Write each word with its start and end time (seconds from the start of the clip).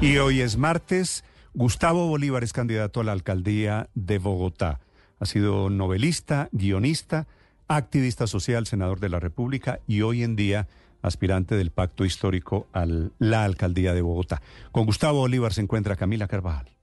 Y 0.00 0.18
hoy 0.18 0.42
es 0.42 0.56
martes. 0.56 1.24
Gustavo 1.54 2.06
Bolívar 2.06 2.44
es 2.44 2.52
candidato 2.52 3.00
a 3.00 3.04
la 3.04 3.10
alcaldía 3.10 3.88
de 3.96 4.18
Bogotá. 4.18 4.78
Ha 5.18 5.26
sido 5.26 5.70
novelista, 5.70 6.48
guionista, 6.52 7.26
activista 7.66 8.28
social, 8.28 8.66
senador 8.66 9.00
de 9.00 9.08
la 9.08 9.18
República 9.18 9.80
y 9.88 10.02
hoy 10.02 10.22
en 10.22 10.36
día 10.36 10.68
aspirante 11.02 11.56
del 11.56 11.72
pacto 11.72 12.04
histórico 12.04 12.68
a 12.72 12.86
la 13.18 13.44
alcaldía 13.44 13.92
de 13.92 14.02
Bogotá. 14.02 14.40
Con 14.70 14.86
Gustavo 14.86 15.18
Bolívar 15.18 15.52
se 15.52 15.62
encuentra 15.62 15.96
Camila 15.96 16.28
Carvajal. 16.28 16.77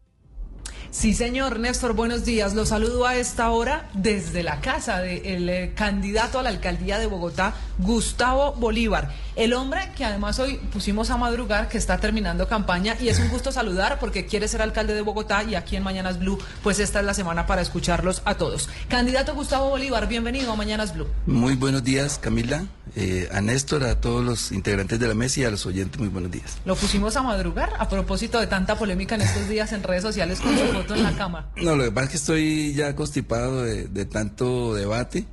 Sí, 0.98 1.14
señor 1.14 1.60
Néstor, 1.60 1.92
buenos 1.92 2.24
días. 2.24 2.56
Lo 2.56 2.66
saludo 2.66 3.06
a 3.06 3.18
esta 3.18 3.50
hora 3.50 3.90
desde 3.94 4.44
la 4.44 4.62
casa 4.62 5.02
del 5.02 5.50
eh, 5.50 5.74
candidato 5.76 6.40
a 6.40 6.42
la 6.42 6.48
alcaldía 6.48 6.98
de 6.98 7.06
Bogotá, 7.06 7.54
Gustavo 7.80 8.54
Bolívar. 8.54 9.12
El 9.36 9.54
hombre 9.54 9.92
que 9.98 10.06
además 10.06 10.40
hoy 10.40 10.56
pusimos 10.72 11.10
a 11.10 11.18
madrugar, 11.18 11.68
que 11.68 11.78
está 11.78 11.98
terminando 11.98 12.48
campaña 12.48 12.96
y 12.98 13.10
es 13.10 13.20
un 13.20 13.28
gusto 13.28 13.52
saludar 13.52 14.00
porque 14.00 14.26
quiere 14.26 14.48
ser 14.48 14.62
alcalde 14.62 14.94
de 14.94 15.02
Bogotá 15.02 15.44
y 15.44 15.56
aquí 15.56 15.76
en 15.76 15.84
Mañanas 15.84 16.18
Blue, 16.18 16.40
pues 16.64 16.80
esta 16.80 17.02
es 17.02 17.06
la 17.06 17.14
semana 17.14 17.46
para 17.46 17.62
escucharlos 17.62 18.22
a 18.24 18.36
todos. 18.36 18.70
Candidato 18.88 19.36
Gustavo 19.36 19.72
Bolívar, 19.72 20.08
bienvenido 20.08 20.54
a 20.54 20.56
Mañanas 20.56 20.94
Blue. 20.94 21.08
Muy 21.26 21.56
buenos 21.56 21.84
días, 21.84 22.18
Camila, 22.18 22.64
eh, 22.96 23.28
a 23.34 23.42
Néstor, 23.42 23.84
a 23.84 24.00
todos 24.00 24.24
los 24.24 24.54
integrantes 24.54 24.98
de 24.98 25.10
la 25.10 25.14
mesa 25.14 25.42
y 25.42 25.44
a 25.44 25.52
los 25.52 25.66
oyentes, 25.66 26.00
muy 26.00 26.08
buenos 26.08 26.32
días. 26.32 26.58
Lo 26.64 26.78
pusimos 26.78 27.18
a 27.18 27.22
madrugar 27.22 27.74
a 27.78 27.90
propósito 27.90 28.40
de 28.40 28.48
tanta 28.48 28.78
polémica 28.78 29.16
en 29.16 29.22
estos 29.22 29.50
días 29.50 29.74
en 29.74 29.84
redes 29.84 30.04
sociales 30.04 30.40
con 30.40 30.58
su 30.58 30.64
en 30.94 31.04
la 31.04 31.12
cama. 31.14 31.50
No, 31.62 31.76
lo 31.76 31.86
que 31.86 31.92
pasa 31.92 32.06
es 32.06 32.12
que 32.12 32.18
estoy 32.18 32.74
ya 32.74 32.96
constipado 32.96 33.64
de 33.64 34.06
tanto 34.06 34.74
debate 34.76 35.26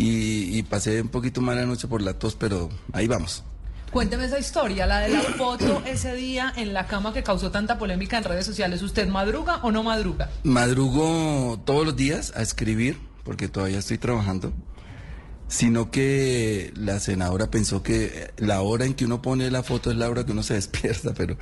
y, 0.00 0.62
pasé 0.64 1.00
un 1.02 1.08
poquito 1.08 1.40
mala 1.40 1.66
noche 1.66 1.88
por 1.88 2.02
la 2.02 2.14
tos, 2.14 2.36
pero 2.36 2.68
ahí 2.92 3.08
vamos. 3.08 3.42
Cuénteme 3.90 4.26
esa 4.26 4.38
historia, 4.38 4.86
la 4.86 5.00
de 5.00 5.08
la 5.08 5.20
foto 5.20 5.82
ese 5.86 6.14
día 6.14 6.52
en 6.56 6.74
la 6.74 6.86
cama 6.86 7.12
que 7.12 7.22
causó 7.22 7.50
tanta 7.50 7.78
polémica 7.78 8.18
en 8.18 8.24
redes 8.24 8.44
sociales. 8.44 8.82
¿Usted 8.82 9.08
madruga 9.08 9.56
o 9.62 9.72
no 9.72 9.82
madruga? 9.82 10.30
Madrugo 10.44 11.60
todos 11.64 11.86
los 11.86 11.96
días 11.96 12.32
a 12.36 12.42
escribir, 12.42 12.98
porque 13.24 13.48
todavía 13.48 13.78
estoy 13.78 13.96
trabajando, 13.96 14.52
sino 15.48 15.90
que 15.90 16.72
la 16.76 17.00
senadora 17.00 17.50
pensó 17.50 17.82
que 17.82 18.30
la 18.36 18.60
hora 18.60 18.84
en 18.84 18.92
que 18.92 19.06
uno 19.06 19.22
pone 19.22 19.50
la 19.50 19.62
foto 19.62 19.90
es 19.90 19.96
la 19.96 20.10
hora 20.10 20.24
que 20.24 20.32
uno 20.32 20.42
se 20.42 20.54
despierta, 20.62 21.14
pero 21.14 21.38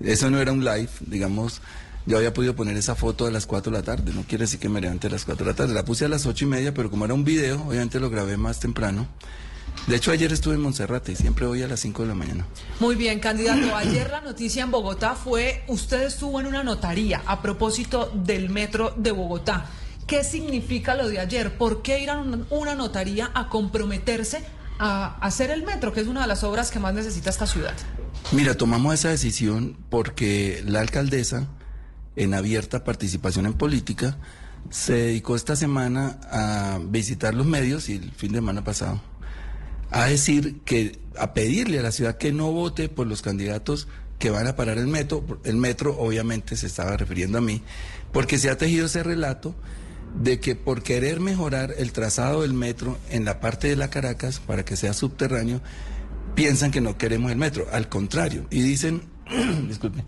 eso 0.00 0.30
no 0.30 0.38
era 0.38 0.52
un 0.52 0.64
live, 0.64 0.90
digamos. 1.00 1.62
Yo 2.06 2.16
había 2.16 2.32
podido 2.32 2.54
poner 2.54 2.76
esa 2.76 2.94
foto 2.94 3.26
a 3.26 3.30
las 3.32 3.46
4 3.46 3.72
de 3.72 3.78
la 3.78 3.84
tarde, 3.84 4.12
no 4.14 4.22
quiere 4.22 4.44
decir 4.44 4.60
que 4.60 4.68
me 4.68 4.80
levante 4.80 5.08
a 5.08 5.10
las 5.10 5.24
4 5.24 5.44
de 5.44 5.50
la 5.50 5.56
tarde. 5.56 5.74
La 5.74 5.84
puse 5.84 6.04
a 6.04 6.08
las 6.08 6.24
8 6.24 6.44
y 6.44 6.48
media, 6.48 6.72
pero 6.72 6.88
como 6.88 7.04
era 7.04 7.14
un 7.14 7.24
video, 7.24 7.62
obviamente 7.66 7.98
lo 7.98 8.10
grabé 8.10 8.36
más 8.36 8.60
temprano. 8.60 9.08
De 9.88 9.96
hecho, 9.96 10.10
ayer 10.10 10.32
estuve 10.32 10.54
en 10.54 10.60
Monserrate 10.60 11.12
y 11.12 11.16
siempre 11.16 11.46
voy 11.46 11.62
a 11.62 11.68
las 11.68 11.80
5 11.80 12.02
de 12.02 12.08
la 12.08 12.14
mañana. 12.14 12.46
Muy 12.80 12.94
bien, 12.94 13.18
candidato. 13.18 13.74
Ayer 13.74 14.10
la 14.10 14.20
noticia 14.20 14.62
en 14.62 14.70
Bogotá 14.70 15.14
fue, 15.14 15.64
usted 15.66 16.02
estuvo 16.02 16.40
en 16.40 16.46
una 16.46 16.62
notaría 16.62 17.22
a 17.26 17.42
propósito 17.42 18.10
del 18.14 18.50
metro 18.50 18.94
de 18.96 19.10
Bogotá. 19.10 19.66
¿Qué 20.06 20.22
significa 20.22 20.94
lo 20.94 21.08
de 21.08 21.18
ayer? 21.18 21.58
¿Por 21.58 21.82
qué 21.82 22.00
ir 22.00 22.10
a 22.10 22.18
una 22.50 22.74
notaría 22.74 23.30
a 23.34 23.48
comprometerse 23.48 24.44
a 24.78 25.16
hacer 25.20 25.50
el 25.50 25.64
metro, 25.64 25.92
que 25.92 26.00
es 26.00 26.06
una 26.06 26.22
de 26.22 26.28
las 26.28 26.44
obras 26.44 26.70
que 26.70 26.78
más 26.78 26.94
necesita 26.94 27.30
esta 27.30 27.46
ciudad? 27.46 27.74
Mira, 28.32 28.56
tomamos 28.56 28.94
esa 28.94 29.08
decisión 29.08 29.76
porque 29.90 30.62
la 30.66 30.80
alcaldesa 30.80 31.48
en 32.16 32.34
abierta 32.34 32.84
participación 32.84 33.46
en 33.46 33.54
política, 33.54 34.18
se 34.70 34.94
dedicó 34.94 35.36
esta 35.36 35.54
semana 35.54 36.18
a 36.30 36.80
visitar 36.82 37.34
los 37.34 37.46
medios 37.46 37.88
y 37.88 37.94
el 37.94 38.10
fin 38.12 38.32
de 38.32 38.38
semana 38.38 38.64
pasado 38.64 39.00
a 39.90 40.06
decir 40.06 40.60
que, 40.64 40.98
a 41.18 41.32
pedirle 41.32 41.78
a 41.78 41.82
la 41.82 41.92
ciudad 41.92 42.18
que 42.18 42.32
no 42.32 42.52
vote 42.52 42.88
por 42.88 43.06
los 43.06 43.22
candidatos 43.22 43.88
que 44.18 44.30
van 44.30 44.46
a 44.46 44.56
parar 44.56 44.78
el 44.78 44.86
metro, 44.86 45.40
el 45.44 45.56
metro 45.56 45.96
obviamente 45.98 46.56
se 46.56 46.66
estaba 46.66 46.96
refiriendo 46.96 47.38
a 47.38 47.40
mí, 47.40 47.62
porque 48.12 48.38
se 48.38 48.50
ha 48.50 48.56
tejido 48.56 48.86
ese 48.86 49.02
relato 49.02 49.54
de 50.20 50.40
que 50.40 50.56
por 50.56 50.82
querer 50.82 51.20
mejorar 51.20 51.74
el 51.76 51.92
trazado 51.92 52.42
del 52.42 52.54
metro 52.54 52.98
en 53.10 53.24
la 53.24 53.40
parte 53.40 53.68
de 53.68 53.76
la 53.76 53.90
Caracas 53.90 54.40
para 54.40 54.64
que 54.64 54.76
sea 54.76 54.94
subterráneo, 54.94 55.60
piensan 56.34 56.70
que 56.70 56.80
no 56.80 56.96
queremos 56.96 57.30
el 57.30 57.38
metro, 57.38 57.66
al 57.72 57.88
contrario, 57.88 58.46
y 58.50 58.62
dicen, 58.62 59.02
disculpe, 59.68 60.04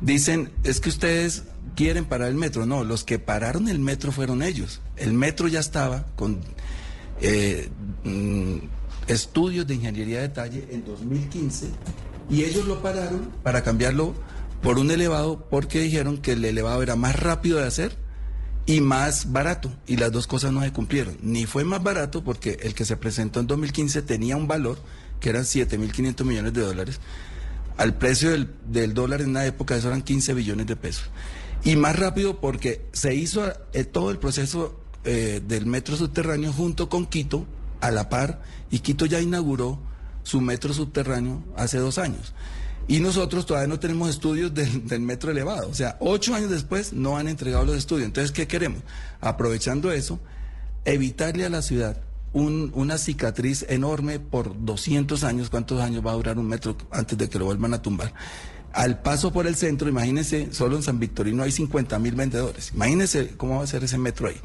Dicen, 0.00 0.50
es 0.62 0.80
que 0.80 0.88
ustedes 0.88 1.44
quieren 1.74 2.04
parar 2.04 2.28
el 2.28 2.34
metro. 2.34 2.66
No, 2.66 2.84
los 2.84 3.04
que 3.04 3.18
pararon 3.18 3.68
el 3.68 3.78
metro 3.78 4.12
fueron 4.12 4.42
ellos. 4.42 4.80
El 4.96 5.12
metro 5.12 5.48
ya 5.48 5.60
estaba 5.60 6.06
con 6.16 6.40
eh, 7.20 7.68
mm, 8.04 8.56
estudios 9.08 9.66
de 9.66 9.74
ingeniería 9.74 10.16
de 10.16 10.28
detalle 10.28 10.68
en 10.70 10.84
2015 10.84 11.68
y 12.28 12.44
ellos 12.44 12.66
lo 12.66 12.82
pararon 12.82 13.30
para 13.42 13.62
cambiarlo 13.62 14.14
por 14.62 14.78
un 14.78 14.90
elevado 14.90 15.46
porque 15.48 15.80
dijeron 15.80 16.18
que 16.18 16.32
el 16.32 16.44
elevado 16.44 16.82
era 16.82 16.96
más 16.96 17.14
rápido 17.14 17.58
de 17.58 17.66
hacer 17.66 17.96
y 18.66 18.80
más 18.80 19.32
barato. 19.32 19.72
Y 19.86 19.96
las 19.96 20.12
dos 20.12 20.26
cosas 20.26 20.52
no 20.52 20.62
se 20.62 20.72
cumplieron. 20.72 21.16
Ni 21.22 21.46
fue 21.46 21.64
más 21.64 21.82
barato 21.82 22.24
porque 22.24 22.58
el 22.62 22.74
que 22.74 22.84
se 22.84 22.96
presentó 22.96 23.40
en 23.40 23.46
2015 23.46 24.02
tenía 24.02 24.36
un 24.36 24.48
valor 24.48 24.78
que 25.20 25.30
eran 25.30 25.44
7.500 25.44 26.24
millones 26.24 26.52
de 26.52 26.60
dólares 26.60 27.00
al 27.76 27.94
precio 27.94 28.30
del, 28.66 28.94
dólar 28.94 29.20
en 29.20 29.30
una 29.30 29.46
época, 29.46 29.76
eso 29.76 29.88
eran 29.88 30.02
15 30.02 30.34
billones 30.34 30.66
de 30.66 30.76
pesos. 30.76 31.04
Y 31.64 31.76
más 31.76 31.98
rápido 31.98 32.40
porque 32.40 32.86
se 32.92 33.14
hizo 33.14 33.52
eh, 33.72 33.84
todo 33.84 34.10
el 34.10 34.18
proceso 34.18 34.78
eh, 35.04 35.40
del 35.46 35.66
metro 35.66 35.96
subterráneo 35.96 36.52
junto 36.52 36.88
con 36.88 37.06
Quito, 37.06 37.46
a 37.80 37.90
la 37.90 38.08
par, 38.08 38.42
y 38.70 38.78
Quito 38.78 39.06
ya 39.06 39.20
inauguró 39.20 39.78
su 40.22 40.40
metro 40.40 40.72
subterráneo 40.72 41.42
hace 41.56 41.78
dos 41.78 41.98
años. 41.98 42.32
Y 42.88 43.00
nosotros 43.00 43.46
todavía 43.46 43.68
no 43.68 43.80
tenemos 43.80 44.08
estudios 44.08 44.54
del, 44.54 44.86
del, 44.86 45.00
metro 45.00 45.32
elevado. 45.32 45.68
O 45.68 45.74
sea, 45.74 45.96
ocho 46.00 46.34
años 46.34 46.50
después 46.50 46.92
no 46.92 47.16
han 47.16 47.26
entregado 47.28 47.64
los 47.64 47.76
estudios. 47.76 48.06
Entonces, 48.06 48.30
¿qué 48.30 48.46
queremos? 48.46 48.80
Aprovechando 49.20 49.90
eso, 49.90 50.20
evitarle 50.84 51.44
a 51.44 51.50
la 51.50 51.62
ciudad 51.62 52.00
una 52.42 52.98
cicatriz 52.98 53.64
enorme 53.68 54.20
por 54.20 54.64
200 54.64 55.24
años. 55.24 55.50
¿Cuántos 55.50 55.80
años 55.80 56.04
va 56.06 56.12
a 56.12 56.14
durar 56.14 56.38
un 56.38 56.46
metro 56.46 56.76
antes 56.90 57.16
de 57.16 57.28
que 57.28 57.38
lo 57.38 57.46
vuelvan 57.46 57.74
a 57.74 57.82
tumbar? 57.82 58.12
Al 58.72 59.00
paso 59.00 59.32
por 59.32 59.46
el 59.46 59.56
centro, 59.56 59.88
imagínense, 59.88 60.52
solo 60.52 60.76
en 60.76 60.82
San 60.82 60.98
Victorino 60.98 61.42
hay 61.42 61.50
50 61.50 61.98
mil 61.98 62.14
vendedores. 62.14 62.72
Imagínense 62.74 63.34
cómo 63.36 63.56
va 63.56 63.64
a 63.64 63.66
ser 63.66 63.84
ese 63.84 63.96
metro 63.96 64.28
ahí. 64.28 64.36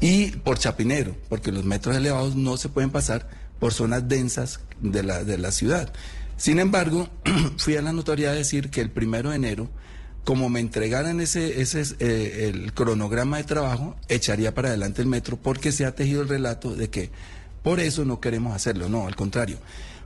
Y 0.00 0.32
por 0.32 0.58
Chapinero, 0.58 1.16
porque 1.30 1.52
los 1.52 1.64
metros 1.64 1.96
elevados 1.96 2.36
no 2.36 2.58
se 2.58 2.68
pueden 2.68 2.90
pasar 2.90 3.28
por 3.58 3.72
zonas 3.72 4.06
densas 4.08 4.60
de 4.82 5.02
la, 5.02 5.24
de 5.24 5.38
la 5.38 5.52
ciudad. 5.52 5.90
Sin 6.36 6.58
embargo, 6.58 7.08
fui 7.56 7.76
a 7.76 7.82
la 7.82 7.92
notoriedad 7.92 8.34
a 8.34 8.36
decir 8.36 8.68
que 8.68 8.82
el 8.82 8.90
primero 8.90 9.30
de 9.30 9.36
enero 9.36 9.70
como 10.26 10.48
me 10.48 10.58
entregaran 10.58 11.20
ese, 11.20 11.60
ese 11.60 11.84
eh, 12.00 12.48
el 12.48 12.72
cronograma 12.72 13.36
de 13.36 13.44
trabajo, 13.44 13.94
echaría 14.08 14.52
para 14.52 14.70
adelante 14.70 15.00
el 15.00 15.06
metro 15.06 15.36
porque 15.36 15.70
se 15.70 15.86
ha 15.86 15.94
tejido 15.94 16.22
el 16.22 16.28
relato 16.28 16.74
de 16.74 16.90
que 16.90 17.10
por 17.62 17.78
eso 17.78 18.04
no 18.04 18.18
queremos 18.20 18.52
hacerlo, 18.52 18.88
no, 18.88 19.06
al 19.06 19.14
contrario. 19.14 19.58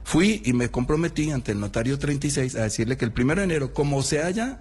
Fui 0.05 0.43
y 0.45 0.53
me 0.53 0.71
comprometí 0.71 1.31
ante 1.31 1.53
el 1.53 1.59
notario 1.59 1.99
36 1.99 2.55
a 2.57 2.65
decirle 2.65 2.99
que 2.99 3.07
el 3.07 3.13
primero 3.13 3.41
de 3.41 3.47
enero, 3.47 3.73
como 3.73 4.03
se 4.03 4.23
haya 4.23 4.61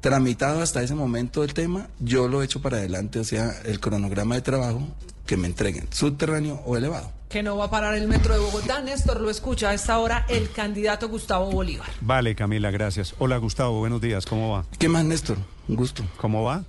tramitado 0.00 0.62
hasta 0.62 0.82
ese 0.82 0.94
momento 0.94 1.44
el 1.44 1.52
tema, 1.52 1.88
yo 2.00 2.26
lo 2.26 2.42
echo 2.42 2.62
para 2.62 2.78
adelante, 2.78 3.18
o 3.18 3.24
sea, 3.24 3.60
el 3.66 3.80
cronograma 3.80 4.36
de 4.36 4.40
trabajo 4.40 4.88
que 5.26 5.36
me 5.36 5.48
entreguen, 5.48 5.86
subterráneo 5.90 6.62
o 6.64 6.78
elevado 6.78 7.17
que 7.28 7.42
no 7.42 7.56
va 7.56 7.66
a 7.66 7.70
parar 7.70 7.94
el 7.94 8.08
metro 8.08 8.34
de 8.34 8.40
Bogotá. 8.40 8.80
Néstor 8.80 9.20
lo 9.20 9.30
escucha 9.30 9.70
a 9.70 9.74
esta 9.74 9.98
hora 9.98 10.24
el 10.28 10.50
candidato 10.50 11.08
Gustavo 11.08 11.50
Bolívar. 11.50 11.88
Vale, 12.00 12.34
Camila, 12.34 12.70
gracias. 12.70 13.14
Hola, 13.18 13.36
Gustavo, 13.36 13.78
buenos 13.78 14.00
días, 14.00 14.24
¿cómo 14.26 14.50
va? 14.50 14.64
¿Qué 14.78 14.88
más, 14.88 15.04
Néstor? 15.04 15.38
Un 15.68 15.76
gusto. 15.76 16.04
¿Cómo 16.16 16.42
va? 16.42 16.64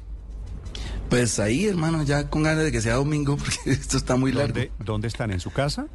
Pues 1.09 1.39
ahí, 1.39 1.65
hermano, 1.65 2.03
ya 2.03 2.29
con 2.29 2.43
ganas 2.43 2.63
de 2.63 2.71
que 2.71 2.81
sea 2.81 2.95
domingo, 2.95 3.37
porque 3.37 3.71
esto 3.71 3.97
está 3.97 4.15
muy 4.15 4.31
largo. 4.31 4.59
¿Dónde, 4.79 5.07
están? 5.07 5.31
¿En 5.31 5.39
su 5.39 5.51
casa? 5.51 5.87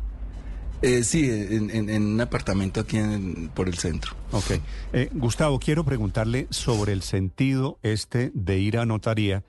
Eh, 0.82 1.04
sí, 1.04 1.30
en, 1.30 1.90
un 1.90 2.20
apartamento 2.20 2.80
aquí 2.80 2.98
por 3.54 3.68
el 3.68 3.78
centro. 3.78 4.12
Ok. 4.32 4.60
Eh, 4.92 5.08
Gustavo, 5.12 5.58
quiero 5.58 5.84
preguntarle 5.84 6.46
sobre 6.50 6.92
el 6.92 7.02
sentido 7.02 7.78
este 7.82 8.32
de 8.34 8.58
ir 8.58 8.76
a 8.78 8.84
notaría 8.84 9.44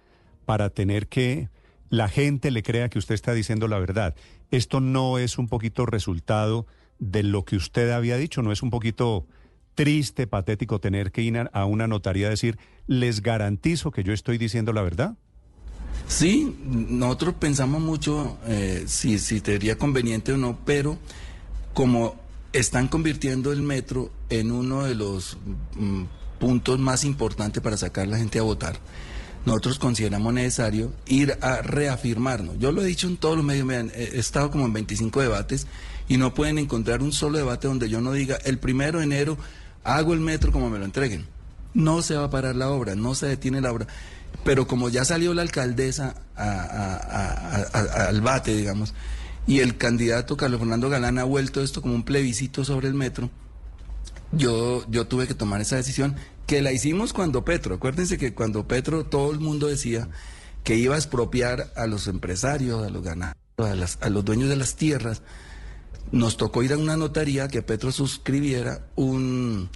para 0.45 0.69
tener 0.69 1.07
que 1.07 1.49
la 1.89 2.07
gente 2.09 2.51
le 2.51 2.63
crea 2.63 2.89
que 2.89 2.99
usted 2.99 3.15
está 3.15 3.33
diciendo 3.33 3.67
la 3.67 3.79
verdad. 3.79 4.15
¿Esto 4.51 4.79
no 4.79 5.17
es 5.17 5.37
un 5.37 5.47
poquito 5.47 5.85
resultado 5.85 6.67
de 6.99 7.23
lo 7.23 7.45
que 7.45 7.55
usted 7.55 7.91
había 7.91 8.17
dicho? 8.17 8.41
¿No 8.41 8.51
es 8.51 8.63
un 8.63 8.69
poquito 8.69 9.27
triste, 9.75 10.25
patético 10.25 10.79
tener 10.79 11.11
que 11.11 11.21
ir 11.21 11.49
a 11.51 11.65
una 11.65 11.87
notaría 11.87 12.27
a 12.27 12.31
decir, 12.31 12.57
les 12.87 13.21
garantizo 13.21 13.91
que 13.91 14.03
yo 14.03 14.13
estoy 14.13 14.37
diciendo 14.37 14.73
la 14.73 14.81
verdad? 14.81 15.17
Sí, 16.07 16.55
nosotros 16.63 17.35
pensamos 17.35 17.81
mucho 17.81 18.37
eh, 18.45 18.83
si, 18.87 19.19
si 19.19 19.39
sería 19.39 19.77
conveniente 19.77 20.33
o 20.33 20.37
no, 20.37 20.57
pero 20.65 20.97
como 21.73 22.15
están 22.53 22.87
convirtiendo 22.87 23.51
el 23.51 23.61
metro 23.61 24.11
en 24.29 24.51
uno 24.51 24.83
de 24.83 24.95
los 24.95 25.37
mm, 25.75 26.03
puntos 26.39 26.79
más 26.79 27.03
importantes 27.03 27.61
para 27.61 27.75
sacar 27.75 28.05
a 28.05 28.11
la 28.11 28.17
gente 28.17 28.39
a 28.39 28.43
votar, 28.43 28.77
nosotros 29.45 29.79
consideramos 29.79 30.33
necesario 30.33 30.91
ir 31.05 31.37
a 31.41 31.61
reafirmarnos. 31.61 32.57
Yo 32.59 32.71
lo 32.71 32.81
he 32.81 32.85
dicho 32.85 33.07
en 33.07 33.17
todos 33.17 33.37
los 33.37 33.45
medios, 33.45 33.91
he 33.93 34.17
estado 34.17 34.51
como 34.51 34.65
en 34.65 34.73
25 34.73 35.21
debates 35.21 35.67
y 36.07 36.17
no 36.17 36.33
pueden 36.33 36.57
encontrar 36.57 37.01
un 37.01 37.11
solo 37.11 37.37
debate 37.37 37.67
donde 37.67 37.89
yo 37.89 38.01
no 38.01 38.11
diga 38.11 38.37
el 38.43 38.57
primero 38.57 38.99
de 38.99 39.05
enero 39.05 39.37
hago 39.83 40.13
el 40.13 40.19
metro 40.19 40.51
como 40.51 40.69
me 40.69 40.79
lo 40.79 40.85
entreguen. 40.85 41.27
no 41.75 42.01
se 42.01 42.15
va 42.15 42.25
a 42.25 42.29
parar 42.29 42.55
la 42.55 42.69
obra, 42.69 42.95
no 42.95 43.13
se 43.13 43.27
detiene 43.27 43.61
la 43.61 43.71
obra. 43.71 43.85
Pero 44.43 44.67
como 44.67 44.89
ya 44.89 45.05
salió 45.05 45.33
la 45.33 45.43
alcaldesa 45.43 46.15
al 46.35 48.21
bate, 48.21 48.55
digamos, 48.55 48.93
y 49.47 49.59
el 49.59 49.77
candidato 49.77 50.37
Carlos 50.37 50.59
Fernando 50.59 50.89
Galán 50.89 51.19
ha 51.19 51.23
vuelto 51.23 51.61
esto 51.61 51.81
como 51.81 51.93
un 51.93 52.03
plebiscito 52.03 52.65
sobre 52.65 52.87
el 52.87 52.95
metro, 52.95 53.29
yo, 54.31 54.85
yo 54.89 55.05
tuve 55.05 55.27
que 55.27 55.35
tomar 55.35 55.61
esa 55.61 55.75
decisión, 55.75 56.15
que 56.45 56.61
la 56.61 56.71
hicimos 56.71 57.13
cuando 57.13 57.45
Petro, 57.45 57.75
acuérdense 57.75 58.17
que 58.17 58.33
cuando 58.33 58.67
Petro 58.67 59.05
todo 59.05 59.31
el 59.31 59.39
mundo 59.39 59.67
decía 59.67 60.09
que 60.63 60.75
iba 60.75 60.95
a 60.95 60.97
expropiar 60.97 61.71
a 61.75 61.87
los 61.87 62.07
empresarios, 62.07 62.85
a 62.85 62.89
los 62.89 63.03
ganados, 63.03 63.35
a, 63.57 64.05
a 64.05 64.09
los 64.09 64.25
dueños 64.25 64.49
de 64.49 64.55
las 64.55 64.75
tierras, 64.75 65.21
nos 66.11 66.37
tocó 66.37 66.63
ir 66.63 66.73
a 66.73 66.77
una 66.77 66.97
notaría 66.97 67.47
que 67.47 67.61
Petro 67.61 67.91
suscribiera 67.91 68.87
un, 68.95 69.69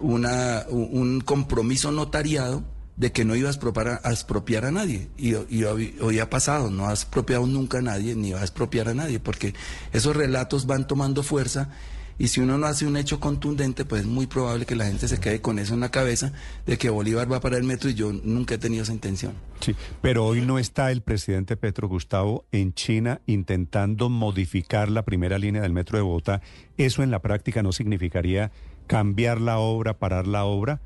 una, 0.00 0.64
un 0.68 1.20
compromiso 1.20 1.92
notariado 1.92 2.62
de 2.96 3.10
que 3.10 3.24
no 3.24 3.34
iba 3.34 3.48
a 3.48 3.52
expropiar 3.52 4.64
a, 4.64 4.70
nadie. 4.70 5.08
Y, 5.16 5.34
hoy, 5.34 6.18
ha 6.20 6.30
pasado, 6.30 6.70
no 6.70 6.86
ha 6.86 6.92
expropiado 6.92 7.46
nunca 7.46 7.78
a 7.78 7.82
nadie, 7.82 8.14
ni 8.14 8.32
va 8.32 8.40
a 8.40 8.44
expropiar 8.44 8.88
a 8.88 8.94
nadie, 8.94 9.18
porque 9.18 9.54
esos 9.92 10.14
relatos 10.14 10.66
van 10.66 10.86
tomando 10.86 11.22
fuerza 11.22 11.70
y 12.18 12.28
si 12.28 12.40
uno 12.40 12.58
no 12.58 12.66
hace 12.66 12.86
un 12.86 12.96
hecho 12.96 13.20
contundente, 13.20 13.84
pues 13.84 14.02
es 14.02 14.06
muy 14.06 14.26
probable 14.26 14.66
que 14.66 14.76
la 14.76 14.86
gente 14.86 15.08
se 15.08 15.18
quede 15.18 15.40
con 15.40 15.58
eso 15.58 15.74
en 15.74 15.80
la 15.80 15.90
cabeza 15.90 16.32
de 16.66 16.78
que 16.78 16.90
Bolívar 16.90 17.30
va 17.30 17.40
para 17.40 17.56
el 17.56 17.64
metro 17.64 17.90
y 17.90 17.94
yo 17.94 18.12
nunca 18.12 18.54
he 18.54 18.58
tenido 18.58 18.84
esa 18.84 18.92
intención. 18.92 19.32
Sí, 19.60 19.74
pero 20.00 20.24
hoy 20.24 20.42
no 20.42 20.58
está 20.58 20.92
el 20.92 21.02
presidente 21.02 21.56
Petro 21.56 21.88
Gustavo 21.88 22.44
en 22.52 22.74
China 22.74 23.20
intentando 23.26 24.08
modificar 24.08 24.90
la 24.90 25.02
primera 25.02 25.38
línea 25.38 25.62
del 25.62 25.72
metro 25.72 25.98
de 25.98 26.02
Bogotá. 26.02 26.40
¿Eso 26.76 27.02
en 27.02 27.10
la 27.10 27.20
práctica 27.20 27.62
no 27.62 27.72
significaría 27.72 28.52
cambiar 28.86 29.40
la 29.40 29.58
obra, 29.58 29.98
parar 29.98 30.26
la 30.26 30.44
obra? 30.44 30.80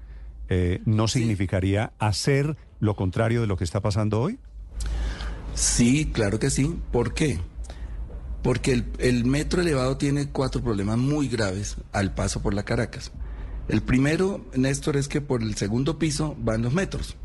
Eh, 0.48 0.80
¿No 0.86 1.08
significaría 1.08 1.92
hacer 1.98 2.56
lo 2.80 2.96
contrario 2.96 3.42
de 3.42 3.46
lo 3.46 3.56
que 3.56 3.64
está 3.64 3.80
pasando 3.80 4.20
hoy? 4.20 4.38
Sí, 5.54 6.10
claro 6.12 6.38
que 6.38 6.50
sí. 6.50 6.74
¿Por 6.92 7.12
qué? 7.12 7.38
Porque 8.42 8.84
el, 8.98 9.24
metro 9.24 9.62
elevado 9.62 9.96
tiene 9.96 10.28
cuatro 10.28 10.62
problemas 10.62 10.98
muy 10.98 11.28
graves 11.28 11.76
al 11.92 12.14
paso 12.14 12.40
por 12.40 12.54
la 12.54 12.64
Caracas. 12.64 13.10
El 13.68 13.82
primero, 13.82 14.46
Néstor, 14.54 14.96
es 14.96 15.08
que 15.08 15.20
por 15.20 15.42
el 15.42 15.56
segundo 15.56 15.98
piso 15.98 16.36
van 16.38 16.62
los 16.62 16.72
metros. 16.72 17.16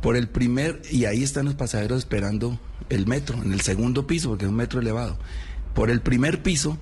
Por 0.00 0.16
el 0.16 0.28
primer, 0.28 0.80
y 0.90 1.04
ahí 1.04 1.22
están 1.22 1.44
los 1.44 1.54
pasajeros 1.54 1.98
esperando 1.98 2.58
el 2.88 3.06
metro, 3.06 3.42
en 3.42 3.52
el 3.52 3.60
segundo 3.60 4.06
piso, 4.06 4.30
porque 4.30 4.44
es 4.44 4.50
un 4.50 4.56
metro 4.56 4.80
elevado. 4.80 5.18
Por 5.74 5.90
el 5.90 6.00
primer 6.00 6.42
piso 6.42 6.78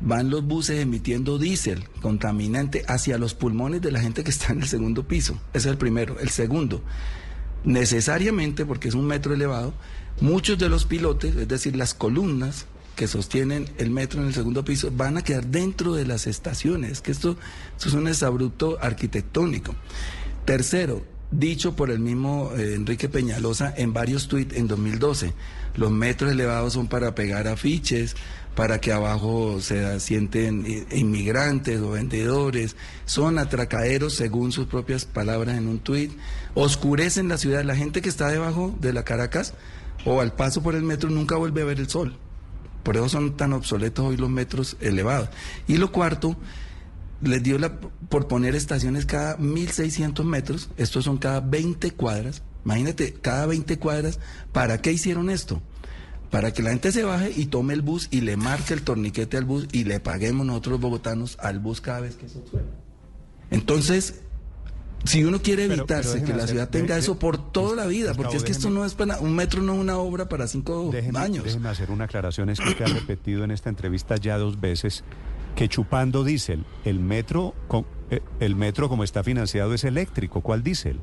van 0.00 0.30
los 0.30 0.44
buses 0.44 0.80
emitiendo 0.80 1.38
diésel 1.38 1.84
contaminante 2.00 2.84
hacia 2.88 3.18
los 3.18 3.34
pulmones 3.34 3.80
de 3.82 3.92
la 3.92 4.00
gente 4.00 4.24
que 4.24 4.30
está 4.30 4.52
en 4.52 4.62
el 4.62 4.68
segundo 4.68 5.06
piso. 5.06 5.34
Ese 5.52 5.68
es 5.68 5.72
el 5.72 5.78
primero. 5.78 6.18
El 6.18 6.30
segundo, 6.30 6.82
necesariamente, 7.64 8.66
porque 8.66 8.88
es 8.88 8.94
un 8.94 9.06
metro 9.06 9.34
elevado, 9.34 9.74
muchos 10.20 10.58
de 10.58 10.68
los 10.68 10.84
pilotes, 10.84 11.34
es 11.36 11.48
decir, 11.48 11.76
las 11.76 11.94
columnas 11.94 12.66
que 12.96 13.08
sostienen 13.08 13.68
el 13.78 13.90
metro 13.90 14.20
en 14.20 14.28
el 14.28 14.34
segundo 14.34 14.64
piso, 14.64 14.90
van 14.94 15.16
a 15.16 15.22
quedar 15.22 15.46
dentro 15.46 15.94
de 15.94 16.06
las 16.06 16.26
estaciones, 16.26 17.00
que 17.00 17.12
esto, 17.12 17.36
es 17.84 17.92
un 17.92 18.08
exabrupto 18.08 18.78
arquitectónico. 18.80 19.74
Tercero, 20.44 21.04
dicho 21.30 21.74
por 21.74 21.90
el 21.90 22.00
mismo 22.00 22.52
eh, 22.56 22.74
Enrique 22.74 23.08
Peñalosa 23.08 23.72
en 23.76 23.92
varios 23.92 24.28
tuits 24.28 24.54
en 24.56 24.68
2012, 24.68 25.32
los 25.76 25.90
metros 25.90 26.32
elevados 26.32 26.74
son 26.74 26.88
para 26.88 27.14
pegar 27.14 27.48
afiches, 27.48 28.14
para 28.54 28.80
que 28.80 28.92
abajo 28.92 29.60
se 29.60 29.86
asienten 29.86 30.86
inmigrantes 30.90 31.80
o 31.80 31.92
vendedores, 31.92 32.76
son 33.06 33.38
atracaderos 33.38 34.14
según 34.14 34.52
sus 34.52 34.66
propias 34.66 35.06
palabras 35.06 35.56
en 35.56 35.68
un 35.68 35.78
tuit, 35.78 36.12
oscurecen 36.54 37.28
la 37.28 37.38
ciudad, 37.38 37.64
la 37.64 37.76
gente 37.76 38.02
que 38.02 38.10
está 38.10 38.28
debajo 38.28 38.76
de 38.80 38.92
la 38.92 39.04
Caracas 39.04 39.54
o 40.04 40.20
al 40.20 40.34
paso 40.34 40.62
por 40.62 40.74
el 40.74 40.82
metro 40.82 41.08
nunca 41.08 41.36
vuelve 41.36 41.62
a 41.62 41.66
ver 41.66 41.80
el 41.80 41.88
sol. 41.88 42.18
Por 42.82 42.96
eso 42.96 43.08
son 43.08 43.36
tan 43.36 43.52
obsoletos 43.52 44.04
hoy 44.04 44.16
los 44.16 44.30
metros 44.30 44.76
elevados. 44.80 45.28
Y 45.68 45.76
lo 45.76 45.92
cuarto, 45.92 46.36
les 47.20 47.42
dio 47.42 47.58
la, 47.58 47.78
por 48.08 48.28
poner 48.28 48.54
estaciones 48.54 49.06
cada 49.06 49.38
1.600 49.38 50.24
metros, 50.24 50.70
estos 50.76 51.04
son 51.04 51.18
cada 51.18 51.40
20 51.40 51.92
cuadras, 51.92 52.42
imagínate, 52.64 53.14
cada 53.14 53.46
20 53.46 53.78
cuadras, 53.78 54.18
¿para 54.52 54.80
qué 54.80 54.92
hicieron 54.92 55.30
esto? 55.30 55.62
para 56.32 56.50
que 56.50 56.62
la 56.62 56.70
gente 56.70 56.92
se 56.92 57.04
baje 57.04 57.30
y 57.36 57.44
tome 57.44 57.74
el 57.74 57.82
bus 57.82 58.08
y 58.10 58.22
le 58.22 58.38
marque 58.38 58.72
el 58.72 58.80
torniquete 58.80 59.36
al 59.36 59.44
bus 59.44 59.68
y 59.70 59.84
le 59.84 60.00
paguemos 60.00 60.46
nosotros 60.46 60.72
los 60.72 60.80
bogotanos 60.80 61.36
al 61.38 61.58
bus 61.58 61.82
cada 61.82 62.00
vez 62.00 62.16
que 62.16 62.24
eso 62.24 62.42
suena. 62.50 62.68
Entonces, 63.50 64.22
si 65.04 65.24
uno 65.24 65.40
quiere 65.40 65.64
evitarse 65.64 66.22
que 66.22 66.32
la 66.32 66.46
ciudad 66.46 66.68
tenga 66.68 66.96
eso 66.96 67.18
por 67.18 67.52
toda 67.52 67.76
la 67.76 67.86
vida, 67.86 68.14
porque 68.14 68.36
es 68.36 68.44
que 68.44 68.52
esto 68.52 68.70
no 68.70 68.84
es 68.84 68.94
para, 68.94 69.18
un 69.18 69.34
metro 69.34 69.62
no 69.62 69.74
es 69.74 69.80
una 69.80 69.96
obra 69.98 70.28
para 70.28 70.46
cinco 70.46 70.92
años. 71.14 71.44
Déjeme 71.44 71.68
hacer 71.68 71.90
una 71.90 72.04
aclaración, 72.04 72.50
es 72.50 72.60
que 72.60 72.68
usted 72.68 72.84
ha 72.84 72.88
repetido 73.00 73.44
en 73.44 73.50
esta 73.50 73.68
entrevista 73.68 74.16
ya 74.16 74.38
dos 74.38 74.60
veces 74.60 75.04
que 75.56 75.68
chupando 75.68 76.24
diésel, 76.24 76.64
el 76.84 76.98
metro, 76.98 77.54
eh, 78.10 78.20
el 78.40 78.56
metro 78.56 78.88
como 78.88 79.04
está 79.04 79.22
financiado 79.22 79.74
es 79.74 79.84
eléctrico, 79.84 80.40
¿cuál 80.40 80.62
diésel? 80.62 80.98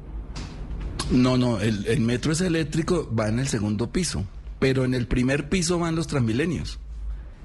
No, 1.12 1.38
no, 1.38 1.60
el, 1.60 1.86
el 1.88 2.02
metro 2.02 2.32
es 2.32 2.42
eléctrico, 2.42 3.10
va 3.14 3.28
en 3.30 3.40
el 3.40 3.48
segundo 3.48 3.92
piso 3.92 4.26
pero 4.60 4.84
en 4.84 4.94
el 4.94 5.08
primer 5.08 5.50
piso 5.50 5.80
van 5.80 5.96
los 5.96 6.08
transmilenios. 6.08 6.80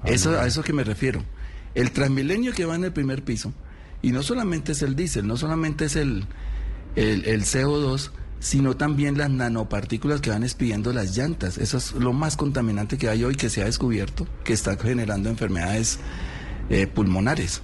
Ah, 0.03 0.09
eso, 0.09 0.37
A 0.37 0.45
eso 0.45 0.61
que 0.61 0.73
me 0.73 0.83
refiero. 0.83 1.23
El 1.73 1.91
transmilenio 1.91 2.53
que 2.53 2.65
va 2.65 2.75
en 2.75 2.83
el 2.83 2.93
primer 2.93 3.23
piso, 3.23 3.53
y 4.01 4.11
no 4.11 4.21
solamente 4.21 4.73
es 4.73 4.81
el 4.81 4.95
diésel, 4.95 5.25
no 5.25 5.35
solamente 5.37 5.85
es 5.85 5.95
el, 5.95 6.25
el, 6.95 7.43
CO2, 7.43 8.11
sino 8.39 8.75
también 8.75 9.17
las 9.17 9.29
nanopartículas 9.29 10.21
que 10.21 10.29
van 10.29 10.43
expidiendo 10.43 10.93
las 10.93 11.17
llantas. 11.17 11.57
Eso 11.57 11.77
es 11.77 11.93
lo 11.93 12.13
más 12.13 12.37
contaminante 12.37 12.97
que 12.97 13.09
hay 13.09 13.23
hoy 13.23 13.35
que 13.35 13.49
se 13.49 13.61
ha 13.61 13.65
descubierto, 13.65 14.27
que 14.43 14.53
está 14.53 14.77
generando 14.77 15.29
enfermedades 15.29 15.99
eh, 16.69 16.87
pulmonares. 16.87 17.61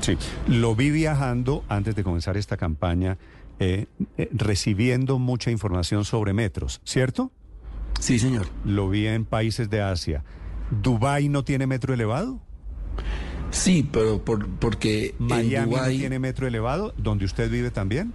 Sí, 0.00 0.18
lo 0.48 0.74
vi 0.76 0.90
viajando 0.90 1.64
antes 1.68 1.94
de 1.94 2.04
comenzar 2.04 2.36
esta 2.36 2.56
campaña, 2.56 3.16
eh, 3.58 3.86
eh, 4.18 4.28
recibiendo 4.32 5.18
mucha 5.18 5.50
información 5.50 6.04
sobre 6.04 6.32
metros, 6.32 6.80
¿cierto? 6.84 7.32
Sí, 8.00 8.18
señor. 8.18 8.48
Lo 8.64 8.90
vi 8.90 9.06
en 9.06 9.24
países 9.24 9.70
de 9.70 9.80
Asia. 9.80 10.24
¿Dubái 10.82 11.28
no 11.28 11.44
tiene 11.44 11.66
metro 11.66 11.94
elevado? 11.94 12.43
Sí, 13.54 13.88
pero 13.90 14.22
por, 14.24 14.48
porque 14.48 15.14
¿Miami 15.18 15.76
no 15.76 15.86
tiene 15.86 16.18
metro 16.18 16.48
elevado? 16.48 16.92
¿Donde 16.98 17.24
usted 17.24 17.48
vive 17.48 17.70
también? 17.70 18.12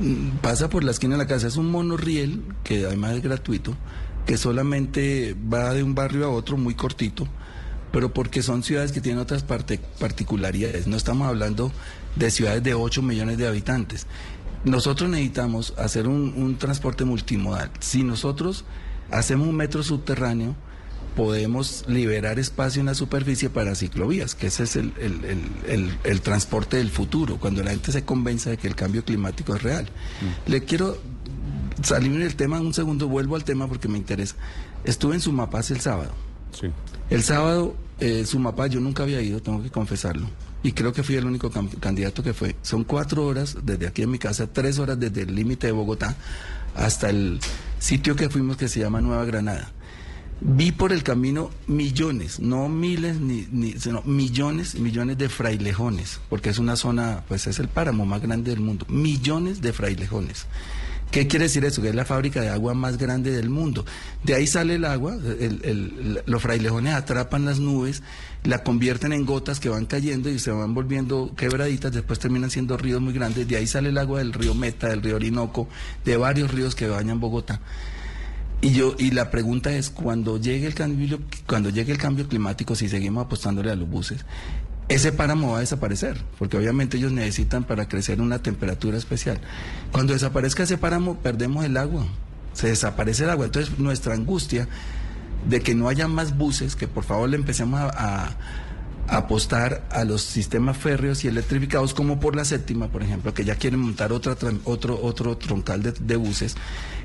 Mm, 0.00 0.36
pasa 0.42 0.68
por 0.68 0.84
la 0.84 0.90
esquina 0.90 1.14
de 1.14 1.22
la 1.22 1.26
casa. 1.26 1.46
Es 1.46 1.56
un 1.56 1.70
monorriel, 1.70 2.42
que 2.62 2.84
además 2.84 3.12
es 3.14 3.22
gratuito, 3.22 3.74
que 4.26 4.36
solamente 4.36 5.34
va 5.52 5.72
de 5.72 5.82
un 5.82 5.94
barrio 5.94 6.26
a 6.26 6.28
otro 6.28 6.58
muy 6.58 6.74
cortito, 6.74 7.26
pero 7.90 8.12
porque 8.12 8.42
son 8.42 8.62
ciudades 8.62 8.92
que 8.92 9.00
tienen 9.00 9.22
otras 9.22 9.44
particularidades. 9.44 10.86
No 10.86 10.98
estamos 10.98 11.26
hablando 11.26 11.72
de 12.16 12.30
ciudades 12.30 12.62
de 12.62 12.74
8 12.74 13.00
millones 13.00 13.38
de 13.38 13.48
habitantes. 13.48 14.06
Nosotros 14.66 15.08
necesitamos 15.08 15.72
hacer 15.78 16.06
un, 16.06 16.34
un 16.36 16.58
transporte 16.58 17.06
multimodal. 17.06 17.70
Si 17.80 18.02
nosotros 18.02 18.66
hacemos 19.10 19.48
un 19.48 19.56
metro 19.56 19.82
subterráneo, 19.82 20.54
podemos 21.14 21.84
liberar 21.88 22.38
espacio 22.38 22.80
en 22.80 22.86
la 22.86 22.94
superficie 22.94 23.50
para 23.50 23.74
ciclovías, 23.74 24.34
que 24.34 24.46
ese 24.46 24.64
es 24.64 24.76
el, 24.76 24.92
el, 26.04 26.20
transporte 26.20 26.76
del 26.76 26.90
futuro, 26.90 27.36
cuando 27.38 27.62
la 27.62 27.70
gente 27.70 27.92
se 27.92 28.04
convenza 28.04 28.50
de 28.50 28.56
que 28.56 28.68
el 28.68 28.74
cambio 28.74 29.04
climático 29.04 29.54
es 29.54 29.62
real. 29.62 29.84
Mm. 29.86 30.50
Le 30.50 30.64
quiero 30.64 30.98
salir 31.82 32.16
del 32.18 32.36
tema 32.36 32.60
un 32.60 32.74
segundo, 32.74 33.08
vuelvo 33.08 33.36
al 33.36 33.44
tema 33.44 33.68
porque 33.68 33.88
me 33.88 33.98
interesa. 33.98 34.36
Estuve 34.84 35.14
en 35.14 35.20
Sumapaz 35.20 35.70
el 35.70 35.80
sábado. 35.80 36.12
Sí. 36.58 36.68
El 37.10 37.22
sábado, 37.22 37.76
eh, 38.00 38.24
Sumapaz 38.24 38.70
yo 38.70 38.80
nunca 38.80 39.02
había 39.02 39.20
ido, 39.20 39.40
tengo 39.40 39.62
que 39.62 39.70
confesarlo. 39.70 40.28
Y 40.62 40.72
creo 40.72 40.92
que 40.92 41.02
fui 41.02 41.16
el 41.16 41.24
único 41.24 41.50
candidato 41.50 42.22
que 42.22 42.34
fue. 42.34 42.54
Son 42.62 42.84
cuatro 42.84 43.24
horas 43.24 43.56
desde 43.62 43.86
aquí 43.86 44.02
en 44.02 44.10
mi 44.10 44.18
casa, 44.18 44.46
tres 44.46 44.78
horas 44.78 45.00
desde 45.00 45.22
el 45.22 45.34
límite 45.34 45.68
de 45.68 45.72
Bogotá 45.72 46.16
hasta 46.74 47.10
el 47.10 47.40
sitio 47.78 48.14
que 48.16 48.28
fuimos 48.28 48.56
que 48.56 48.68
se 48.68 48.80
llama 48.80 49.00
Nueva 49.00 49.24
Granada. 49.24 49.72
Vi 50.42 50.72
por 50.72 50.92
el 50.92 51.02
camino 51.02 51.50
millones, 51.66 52.40
no 52.40 52.68
miles, 52.68 53.20
ni, 53.20 53.46
ni, 53.52 53.72
sino 53.72 54.02
millones 54.02 54.74
y 54.74 54.80
millones 54.80 55.18
de 55.18 55.28
frailejones, 55.28 56.18
porque 56.30 56.48
es 56.48 56.58
una 56.58 56.76
zona, 56.76 57.24
pues 57.28 57.46
es 57.46 57.58
el 57.58 57.68
páramo 57.68 58.06
más 58.06 58.22
grande 58.22 58.50
del 58.50 58.60
mundo, 58.60 58.86
millones 58.88 59.60
de 59.60 59.74
frailejones. 59.74 60.46
¿Qué 61.10 61.26
quiere 61.26 61.46
decir 61.46 61.64
eso? 61.64 61.82
Que 61.82 61.88
es 61.88 61.94
la 61.94 62.04
fábrica 62.04 62.40
de 62.40 62.50
agua 62.50 62.72
más 62.72 62.96
grande 62.96 63.32
del 63.32 63.50
mundo. 63.50 63.84
De 64.22 64.34
ahí 64.34 64.46
sale 64.46 64.76
el 64.76 64.84
agua, 64.84 65.16
los 66.24 66.40
frailejones 66.40 66.94
atrapan 66.94 67.44
las 67.44 67.58
nubes, 67.58 68.02
la 68.44 68.62
convierten 68.62 69.12
en 69.12 69.26
gotas 69.26 69.58
que 69.58 69.68
van 69.68 69.86
cayendo 69.86 70.30
y 70.30 70.38
se 70.38 70.52
van 70.52 70.72
volviendo 70.72 71.34
quebraditas, 71.36 71.92
después 71.92 72.20
terminan 72.20 72.50
siendo 72.50 72.76
ríos 72.76 73.00
muy 73.00 73.12
grandes. 73.12 73.48
De 73.48 73.56
ahí 73.56 73.66
sale 73.66 73.88
el 73.88 73.98
agua 73.98 74.20
del 74.20 74.32
río 74.32 74.54
Meta, 74.54 74.88
del 74.88 75.02
río 75.02 75.16
Orinoco, 75.16 75.68
de 76.04 76.16
varios 76.16 76.52
ríos 76.52 76.76
que 76.76 76.86
bañan 76.86 77.18
Bogotá. 77.18 77.60
Y 78.62 78.72
yo 78.72 78.94
y 78.98 79.12
la 79.12 79.30
pregunta 79.30 79.72
es 79.72 79.88
cuando 79.90 80.38
llegue 80.38 80.66
el 80.66 80.74
cambio 80.74 81.20
cuando 81.46 81.70
llegue 81.70 81.92
el 81.92 81.98
cambio 81.98 82.28
climático 82.28 82.74
si 82.74 82.88
seguimos 82.88 83.24
apostándole 83.24 83.70
a 83.70 83.74
los 83.74 83.88
buses 83.88 84.24
ese 84.90 85.12
páramo 85.12 85.52
va 85.52 85.58
a 85.58 85.60
desaparecer, 85.60 86.20
porque 86.36 86.56
obviamente 86.56 86.96
ellos 86.96 87.12
necesitan 87.12 87.62
para 87.62 87.88
crecer 87.88 88.20
una 88.20 88.40
temperatura 88.40 88.98
especial. 88.98 89.38
Cuando 89.92 90.14
desaparezca 90.14 90.64
ese 90.64 90.78
páramo, 90.78 91.18
perdemos 91.18 91.64
el 91.64 91.76
agua, 91.76 92.06
se 92.54 92.66
desaparece 92.66 93.22
el 93.22 93.30
agua. 93.30 93.46
Entonces, 93.46 93.78
nuestra 93.78 94.14
angustia 94.14 94.66
de 95.48 95.60
que 95.60 95.76
no 95.76 95.88
haya 95.88 96.08
más 96.08 96.36
buses, 96.36 96.74
que 96.74 96.88
por 96.88 97.04
favor 97.04 97.28
le 97.28 97.36
empecemos 97.36 97.80
a 97.80 98.30
apostar 99.10 99.82
a 99.90 100.04
los 100.04 100.22
sistemas 100.22 100.76
férreos 100.76 101.24
y 101.24 101.28
electrificados 101.28 101.94
como 101.94 102.20
por 102.20 102.36
la 102.36 102.44
séptima, 102.44 102.88
por 102.88 103.02
ejemplo, 103.02 103.34
que 103.34 103.44
ya 103.44 103.56
quieren 103.56 103.80
montar 103.80 104.12
otra, 104.12 104.36
otro, 104.64 105.00
otro 105.02 105.36
troncal 105.36 105.82
de, 105.82 106.16
buses, 106.16 106.54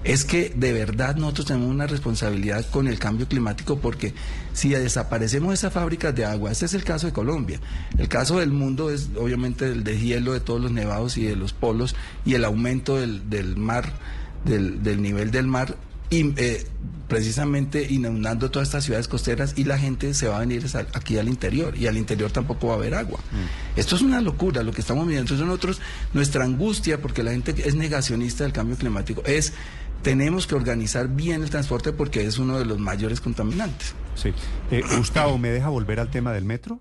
es 0.03 0.24
que 0.24 0.53
de 0.55 0.71
verdad 0.71 1.15
nosotros 1.15 1.47
tenemos 1.47 1.69
una 1.69 1.88
responsabilidad 1.88 2.63
con 2.69 2.88
el 2.88 3.00
cambio 3.00 3.27
climático 3.27 3.79
porque 3.79 4.13
si 4.53 4.69
desaparecemos 4.69 5.55
esas 5.55 5.74
fábricas 5.74 6.13
de 6.13 6.25
agua, 6.25 6.51
este 6.51 6.65
es 6.65 6.75
el 6.75 6.83
caso 6.83 7.07
de 7.07 7.13
Colombia, 7.13 7.59
el 7.97 8.07
caso 8.07 8.39
del 8.39 8.51
mundo 8.51 8.91
es 8.91 9.09
obviamente 9.19 9.65
el 9.65 9.83
de 9.83 10.00
hielo 10.00 10.33
de 10.33 10.41
todos 10.41 10.62
los 10.62 10.71
nevados 10.71 11.17
y 11.17 11.24
de 11.24 11.35
los 11.35 11.53
polos 11.53 11.95
y 12.24 12.35
el 12.35 12.45
aumento 12.45 12.97
del, 12.97 13.31
del 13.31 13.57
mar, 13.57 13.91
del, 14.45 14.83
del 14.83 15.01
nivel 15.01 15.31
del 15.31 15.47
mar 15.47 15.75
y, 16.09 16.33
eh, 16.39 16.65
precisamente 17.07 17.85
inundando 17.89 18.50
todas 18.50 18.67
estas 18.67 18.83
ciudades 18.83 19.07
costeras 19.07 19.53
y 19.55 19.65
la 19.65 19.77
gente 19.77 20.13
se 20.13 20.27
va 20.27 20.38
a 20.38 20.39
venir 20.39 20.65
aquí 20.93 21.17
al 21.17 21.27
interior 21.27 21.77
y 21.77 21.88
al 21.88 21.97
interior 21.97 22.31
tampoco 22.31 22.67
va 22.67 22.74
a 22.74 22.77
haber 22.77 22.95
agua. 22.95 23.19
Mm. 23.31 23.79
Esto 23.79 23.95
es 23.95 24.01
una 24.01 24.21
locura 24.21 24.63
lo 24.63 24.71
que 24.71 24.81
estamos 24.81 25.05
viendo. 25.07 25.21
Entonces 25.21 25.45
nosotros, 25.45 25.81
nuestra 26.13 26.43
angustia, 26.43 27.01
porque 27.01 27.24
la 27.24 27.31
gente 27.31 27.53
es 27.65 27.75
negacionista 27.75 28.43
del 28.43 28.53
cambio 28.53 28.75
climático, 28.75 29.24
es 29.25 29.53
tenemos 30.01 30.45
que 30.45 30.55
organizar 30.55 31.07
bien 31.07 31.41
el 31.41 31.50
transporte 31.50 31.91
porque 31.91 32.25
es 32.25 32.38
uno 32.38 32.59
de 32.59 32.65
los 32.65 32.79
mayores 32.79 33.21
contaminantes. 33.21 33.95
Sí. 34.15 34.33
Eh, 34.71 34.83
Gustavo, 34.97 35.38
¿me 35.38 35.50
deja 35.50 35.69
volver 35.69 36.00
al 36.00 36.09
tema 36.09 36.31
del 36.31 36.45
metro? 36.45 36.79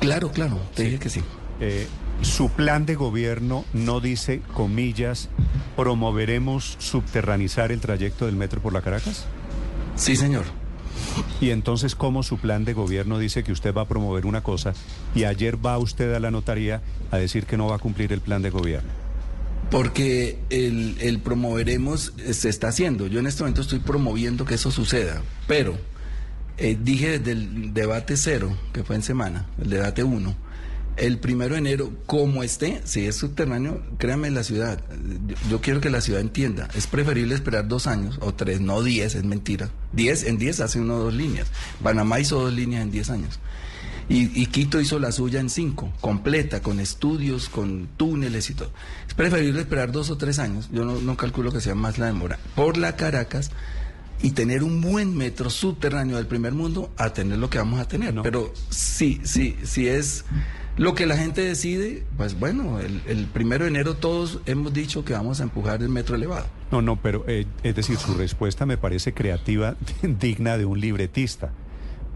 Claro, 0.00 0.30
claro, 0.30 0.60
te 0.74 0.84
dije 0.84 0.98
que 0.98 1.08
sí. 1.08 1.22
Eh, 1.60 1.86
su 2.22 2.48
plan 2.48 2.86
de 2.86 2.94
gobierno 2.94 3.64
no 3.72 4.00
dice, 4.00 4.40
comillas, 4.54 5.28
promoveremos 5.76 6.76
subterranizar 6.78 7.72
el 7.72 7.80
trayecto 7.80 8.26
del 8.26 8.36
metro 8.36 8.60
por 8.60 8.72
la 8.72 8.80
Caracas? 8.80 9.26
Sí, 9.96 10.16
señor. 10.16 10.44
Y 11.40 11.50
entonces, 11.50 11.94
¿cómo 11.94 12.22
su 12.22 12.38
plan 12.38 12.64
de 12.64 12.72
gobierno 12.72 13.18
dice 13.18 13.42
que 13.42 13.52
usted 13.52 13.74
va 13.74 13.82
a 13.82 13.88
promover 13.88 14.26
una 14.26 14.42
cosa 14.42 14.72
y 15.14 15.24
ayer 15.24 15.64
va 15.64 15.78
usted 15.78 16.14
a 16.14 16.20
la 16.20 16.30
notaría 16.30 16.80
a 17.10 17.18
decir 17.18 17.44
que 17.44 17.56
no 17.56 17.66
va 17.66 17.76
a 17.76 17.78
cumplir 17.78 18.12
el 18.12 18.20
plan 18.20 18.42
de 18.42 18.50
gobierno? 18.50 18.88
Porque 19.70 20.38
el, 20.50 21.20
promoveremos 21.24 22.12
se 22.30 22.48
está 22.48 22.68
haciendo. 22.68 23.06
Yo 23.06 23.20
en 23.20 23.26
este 23.26 23.42
momento 23.42 23.62
estoy 23.62 23.78
promoviendo 23.78 24.44
que 24.44 24.54
eso 24.54 24.70
suceda, 24.70 25.22
pero 25.46 25.76
eh, 26.58 26.76
dije 26.80 27.18
desde 27.18 27.32
el 27.32 27.74
debate 27.74 28.16
cero, 28.16 28.56
que 28.72 28.84
fue 28.84 28.96
en 28.96 29.02
semana, 29.02 29.46
el 29.60 29.70
debate 29.70 30.04
uno, 30.04 30.36
el 30.96 31.18
primero 31.18 31.54
de 31.54 31.60
enero, 31.60 31.92
como 32.06 32.42
esté, 32.42 32.80
si 32.84 33.06
es 33.06 33.16
subterráneo, 33.16 33.82
créame 33.98 34.30
la 34.30 34.44
ciudad. 34.44 34.80
Yo, 35.48 35.60
quiero 35.60 35.80
que 35.80 35.90
la 35.90 36.00
ciudad 36.00 36.20
entienda. 36.20 36.68
Es 36.74 36.86
preferible 36.86 37.34
esperar 37.34 37.68
dos 37.68 37.86
años 37.86 38.18
o 38.20 38.34
tres, 38.34 38.60
no 38.60 38.82
diez, 38.82 39.14
es 39.14 39.24
mentira. 39.24 39.70
Diez, 39.92 40.24
en 40.24 40.38
diez 40.38 40.60
hace 40.60 40.80
uno 40.80 40.96
o 40.96 41.04
dos 41.04 41.14
líneas. 41.14 41.48
Panamá 41.82 42.20
hizo 42.20 42.40
dos 42.40 42.52
líneas 42.52 42.82
en 42.82 42.90
diez 42.90 43.10
años. 43.10 43.40
Y, 44.08 44.46
Quito 44.46 44.80
hizo 44.80 44.98
la 44.98 45.10
suya 45.10 45.40
en 45.40 45.48
cinco, 45.48 45.90
completa, 46.00 46.60
con 46.60 46.80
estudios, 46.80 47.48
con 47.48 47.88
túneles 47.96 48.50
y 48.50 48.54
todo. 48.54 48.70
Es 49.08 49.14
preferible 49.14 49.60
esperar 49.60 49.90
dos 49.90 50.10
o 50.10 50.18
tres 50.18 50.38
años, 50.38 50.68
yo 50.70 50.84
no, 50.84 51.16
calculo 51.16 51.50
que 51.50 51.60
sea 51.60 51.74
más 51.74 51.98
la 51.98 52.06
demora, 52.06 52.38
por 52.54 52.76
la 52.76 52.96
Caracas 52.96 53.50
y 54.20 54.32
tener 54.32 54.64
un 54.64 54.82
buen 54.82 55.16
metro 55.16 55.48
subterráneo 55.48 56.16
del 56.16 56.26
primer 56.26 56.52
mundo 56.52 56.90
a 56.98 57.14
tener 57.14 57.38
lo 57.38 57.48
que 57.48 57.58
vamos 57.58 57.80
a 57.80 57.88
tener. 57.88 58.14
Pero 58.22 58.52
sí, 58.68 59.20
sí, 59.24 59.56
sí 59.64 59.88
es 59.88 60.24
lo 60.76 60.94
que 60.94 61.06
la 61.06 61.16
gente 61.16 61.42
decide, 61.42 62.04
pues 62.16 62.38
bueno, 62.38 62.80
el, 62.80 63.26
primero 63.26 63.64
de 63.64 63.70
enero 63.70 63.94
todos 63.94 64.40
hemos 64.46 64.72
dicho 64.72 65.04
que 65.04 65.12
vamos 65.12 65.40
a 65.40 65.42
empujar 65.44 65.82
el 65.82 65.90
metro 65.90 66.16
elevado. 66.16 66.46
No, 66.70 66.80
no, 66.80 66.96
pero 67.00 67.24
eh, 67.28 67.46
es 67.62 67.74
decir, 67.74 67.98
su 67.98 68.14
respuesta 68.14 68.64
me 68.64 68.78
parece 68.78 69.12
creativa, 69.12 69.76
digna 70.02 70.56
de 70.56 70.64
un 70.64 70.80
libretista. 70.80 71.52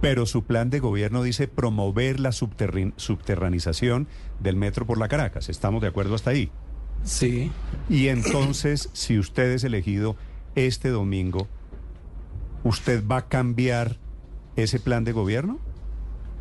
Pero 0.00 0.26
su 0.26 0.44
plan 0.44 0.70
de 0.70 0.78
gobierno 0.78 1.22
dice 1.22 1.48
promover 1.48 2.20
la 2.20 2.32
subterranización 2.32 4.08
del 4.40 4.56
metro 4.56 4.86
por 4.86 4.98
la 4.98 5.08
Caracas. 5.08 5.48
¿Estamos 5.48 5.80
de 5.82 5.88
acuerdo 5.88 6.14
hasta 6.14 6.30
ahí? 6.30 6.50
Sí. 7.02 7.50
Y 7.88 8.08
entonces, 8.08 8.90
si 8.94 9.18
usted 9.18 9.50
es 9.52 9.64
elegido 9.64 10.16
este 10.54 10.88
domingo, 10.88 11.48
¿usted 12.64 13.06
va 13.06 13.18
a 13.18 13.28
cambiar 13.28 13.98
ese 14.56 14.80
plan 14.80 15.04
de 15.04 15.12
gobierno? 15.12 15.60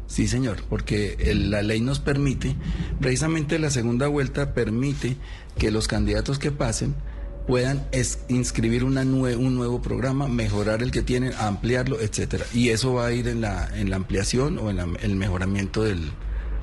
Sí, 0.08 0.28
señor, 0.28 0.64
porque 0.70 1.18
la 1.36 1.62
ley 1.64 1.82
nos 1.82 2.00
permite, 2.00 2.56
precisamente 3.00 3.58
la 3.60 3.72
segunda 3.72 4.08
vuelta 4.08 4.54
permite 4.54 5.18
que 5.58 5.72
los 5.72 5.88
candidatos 5.88 6.38
que 6.38 6.52
pasen 6.52 6.96
puedan 7.48 7.86
inscribir 8.28 8.84
una 8.84 9.02
un 9.02 9.56
nuevo 9.56 9.82
programa, 9.82 10.28
mejorar 10.28 10.82
el 10.82 10.92
que 10.92 11.02
tienen, 11.02 11.34
ampliarlo, 11.40 12.00
etcétera. 12.00 12.46
Y 12.54 12.70
eso 12.70 12.94
va 12.94 13.08
a 13.08 13.14
ir 13.14 13.28
en 13.28 13.42
la, 13.42 13.70
en 13.76 13.90
la 13.90 13.96
ampliación 13.98 14.58
o 14.58 14.70
en 14.70 14.80
el 15.02 15.16
mejoramiento 15.16 15.84
del, 15.84 16.12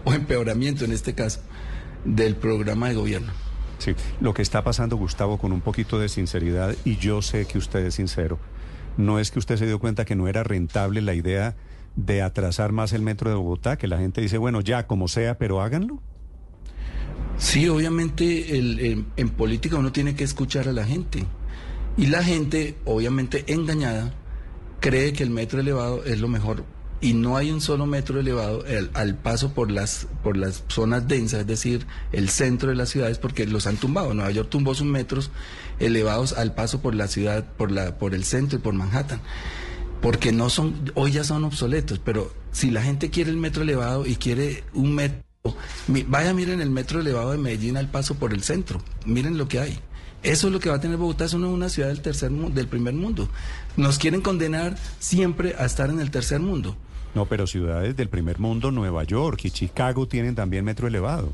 o 0.04 0.12
empeoramiento 0.12 0.84
en 0.84 0.92
este 0.92 1.14
caso, 1.14 1.40
del 2.04 2.36
programa 2.36 2.88
de 2.88 2.94
gobierno. 2.94 3.32
Sí, 3.78 3.94
lo 4.20 4.34
que 4.34 4.42
está 4.42 4.62
pasando, 4.62 4.96
Gustavo, 4.96 5.38
con 5.38 5.52
un 5.52 5.60
poquito 5.60 5.98
de 5.98 6.08
sinceridad, 6.08 6.76
y 6.84 6.96
yo 6.96 7.22
sé 7.22 7.46
que 7.46 7.58
usted 7.58 7.84
es 7.84 7.94
sincero, 7.94 8.38
no 8.96 9.18
es 9.18 9.30
que 9.30 9.38
usted 9.38 9.56
se 9.56 9.66
dio 9.66 9.78
cuenta 9.78 10.04
que 10.04 10.14
no 10.14 10.28
era 10.28 10.44
rentable 10.44 11.00
la 11.00 11.14
idea 11.14 11.56
de 11.96 12.22
atrasar 12.22 12.72
más 12.72 12.92
el 12.92 13.02
metro 13.02 13.30
de 13.30 13.36
Bogotá, 13.36 13.76
que 13.76 13.86
la 13.86 13.98
gente 13.98 14.20
dice, 14.20 14.38
bueno, 14.38 14.60
ya 14.60 14.86
como 14.86 15.08
sea, 15.08 15.38
pero 15.38 15.60
háganlo? 15.60 16.00
Sí, 17.38 17.68
obviamente 17.68 18.56
en 19.16 19.30
política 19.30 19.76
uno 19.76 19.92
tiene 19.92 20.14
que 20.14 20.24
escuchar 20.24 20.68
a 20.68 20.72
la 20.72 20.84
gente. 20.84 21.24
Y 21.96 22.06
la 22.06 22.22
gente, 22.22 22.76
obviamente 22.84 23.44
engañada, 23.52 24.14
cree 24.80 25.12
que 25.12 25.22
el 25.22 25.30
metro 25.30 25.60
elevado 25.60 26.04
es 26.04 26.20
lo 26.20 26.28
mejor. 26.28 26.64
Y 27.00 27.14
no 27.14 27.36
hay 27.36 27.50
un 27.50 27.60
solo 27.60 27.84
metro 27.84 28.20
elevado 28.20 28.64
al 28.94 29.16
paso 29.16 29.52
por 29.52 29.70
las, 29.70 30.06
por 30.22 30.36
las 30.36 30.62
zonas 30.68 31.08
densas, 31.08 31.40
es 31.40 31.46
decir, 31.48 31.86
el 32.12 32.28
centro 32.28 32.70
de 32.70 32.76
las 32.76 32.90
ciudades, 32.90 33.18
porque 33.18 33.44
los 33.44 33.66
han 33.66 33.76
tumbado. 33.76 34.14
Nueva 34.14 34.30
York 34.30 34.48
tumbó 34.48 34.74
sus 34.74 34.86
metros 34.86 35.32
elevados 35.80 36.32
al 36.32 36.54
paso 36.54 36.80
por 36.80 36.94
la 36.94 37.08
ciudad, 37.08 37.44
por, 37.56 37.72
la, 37.72 37.98
por 37.98 38.14
el 38.14 38.22
centro 38.22 38.58
y 38.58 38.62
por 38.62 38.74
Manhattan 38.74 39.20
porque 40.02 40.32
no 40.32 40.50
son, 40.50 40.90
hoy 40.96 41.12
ya 41.12 41.24
son 41.24 41.44
obsoletos, 41.44 42.00
pero 42.00 42.32
si 42.50 42.70
la 42.72 42.82
gente 42.82 43.08
quiere 43.08 43.30
el 43.30 43.36
metro 43.36 43.62
elevado 43.62 44.04
y 44.04 44.16
quiere 44.16 44.64
un 44.74 44.94
metro, 44.94 45.22
vaya 46.08 46.34
miren 46.34 46.60
el 46.60 46.70
metro 46.70 47.00
elevado 47.00 47.30
de 47.30 47.38
Medellín 47.38 47.76
al 47.76 47.88
paso 47.88 48.16
por 48.16 48.34
el 48.34 48.42
centro, 48.42 48.82
miren 49.06 49.38
lo 49.38 49.46
que 49.48 49.60
hay. 49.60 49.78
Eso 50.24 50.48
es 50.48 50.52
lo 50.52 50.60
que 50.60 50.68
va 50.68 50.76
a 50.76 50.80
tener 50.80 50.98
Bogotá, 50.98 51.24
es 51.24 51.34
una, 51.34 51.68
ciudad 51.68 51.88
del 51.88 52.00
tercer 52.00 52.30
del 52.30 52.68
primer 52.68 52.94
mundo. 52.94 53.28
Nos 53.76 53.98
quieren 53.98 54.20
condenar 54.20 54.76
siempre 54.98 55.54
a 55.58 55.64
estar 55.64 55.88
en 55.88 56.00
el 56.00 56.10
tercer 56.10 56.40
mundo. 56.40 56.76
No, 57.14 57.26
pero 57.26 57.46
ciudades 57.46 57.96
del 57.96 58.08
primer 58.08 58.38
mundo, 58.38 58.70
Nueva 58.70 59.04
York 59.04 59.40
y 59.44 59.50
Chicago 59.50 60.06
tienen 60.06 60.34
también 60.34 60.64
metro 60.64 60.86
elevado. 60.86 61.32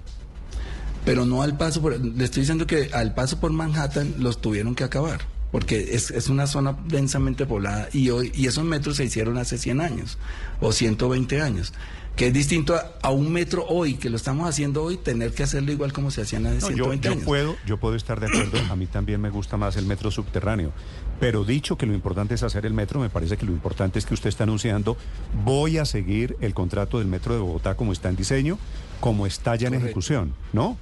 Pero 1.05 1.25
no 1.25 1.43
al 1.43 1.57
paso 1.57 1.81
por, 1.81 1.99
le 1.99 2.25
estoy 2.25 2.43
diciendo 2.43 2.67
que 2.67 2.91
al 2.93 3.15
paso 3.15 3.41
por 3.41 3.51
Manhattan 3.53 4.15
los 4.19 4.41
tuvieron 4.41 4.75
que 4.75 4.85
acabar 4.85 5.38
porque 5.51 5.95
es, 5.95 6.11
es, 6.11 6.29
una 6.29 6.47
zona 6.47 6.77
densamente 6.87 7.47
poblada 7.47 7.89
y 7.93 8.11
hoy 8.11 8.33
y 8.35 8.47
esos 8.47 8.65
metros 8.65 8.97
se 8.97 9.05
hicieron 9.05 9.39
hace 9.39 9.57
100 9.59 9.81
años 9.81 10.19
o 10.61 10.73
120 10.73 11.41
años, 11.41 11.73
que 12.17 12.27
es 12.27 12.33
distinto 12.33 12.75
a, 13.03 13.11
un 13.11 13.33
metro 13.33 13.65
hoy, 13.67 13.95
que 13.95 14.11
lo 14.11 14.17
estamos 14.17 14.49
haciendo 14.49 14.83
hoy, 14.83 14.97
tener 14.97 15.33
que 15.33 15.45
hacerlo 15.45 15.73
igual 15.73 15.93
como 15.93 16.11
se 16.11 16.23
hacían 16.23 16.47
hace 16.47 16.61
120 16.61 17.07
yo, 17.07 17.13
años. 17.13 17.25
Puedo, 17.25 17.57
yo 17.65 17.79
puedo 17.79 17.95
estar 17.95 18.21
de 18.21 18.27
acuerdo, 18.27 18.59
a 18.71 18.77
mí 18.77 18.87
también 18.87 19.21
me 19.21 19.31
gusta 19.31 19.57
más 19.57 19.77
el 19.77 19.87
metro 19.87 20.11
subterráneo, 20.11 20.73
pero 21.21 21.45
dicho 21.45 21.79
que 21.79 21.87
lo 21.87 21.95
importante 21.95 22.35
es 22.35 22.43
hacer 22.43 22.67
el 22.67 22.75
metro, 22.75 23.01
me 23.01 23.09
parece 23.09 23.37
que 23.37 23.47
lo 23.47 23.53
importante 23.53 23.99
es 23.99 24.05
que 24.05 24.15
usted 24.15 24.29
está 24.29 24.45
anunciando, 24.45 24.97
voy 25.45 25.79
a 25.79 25.85
seguir 25.85 26.37
el 26.41 26.55
contrato 26.55 26.99
del 26.99 27.09
metro 27.09 27.35
de 27.35 27.41
Bogotá 27.41 27.77
como 27.77 27.93
está 27.93 28.09
en 28.09 28.17
diseño, 28.17 28.59
como 29.01 29.27
está 29.27 29.57
ya 29.57 29.69
en 29.69 29.75
ejecución, 29.75 30.35
¿no? 30.53 30.77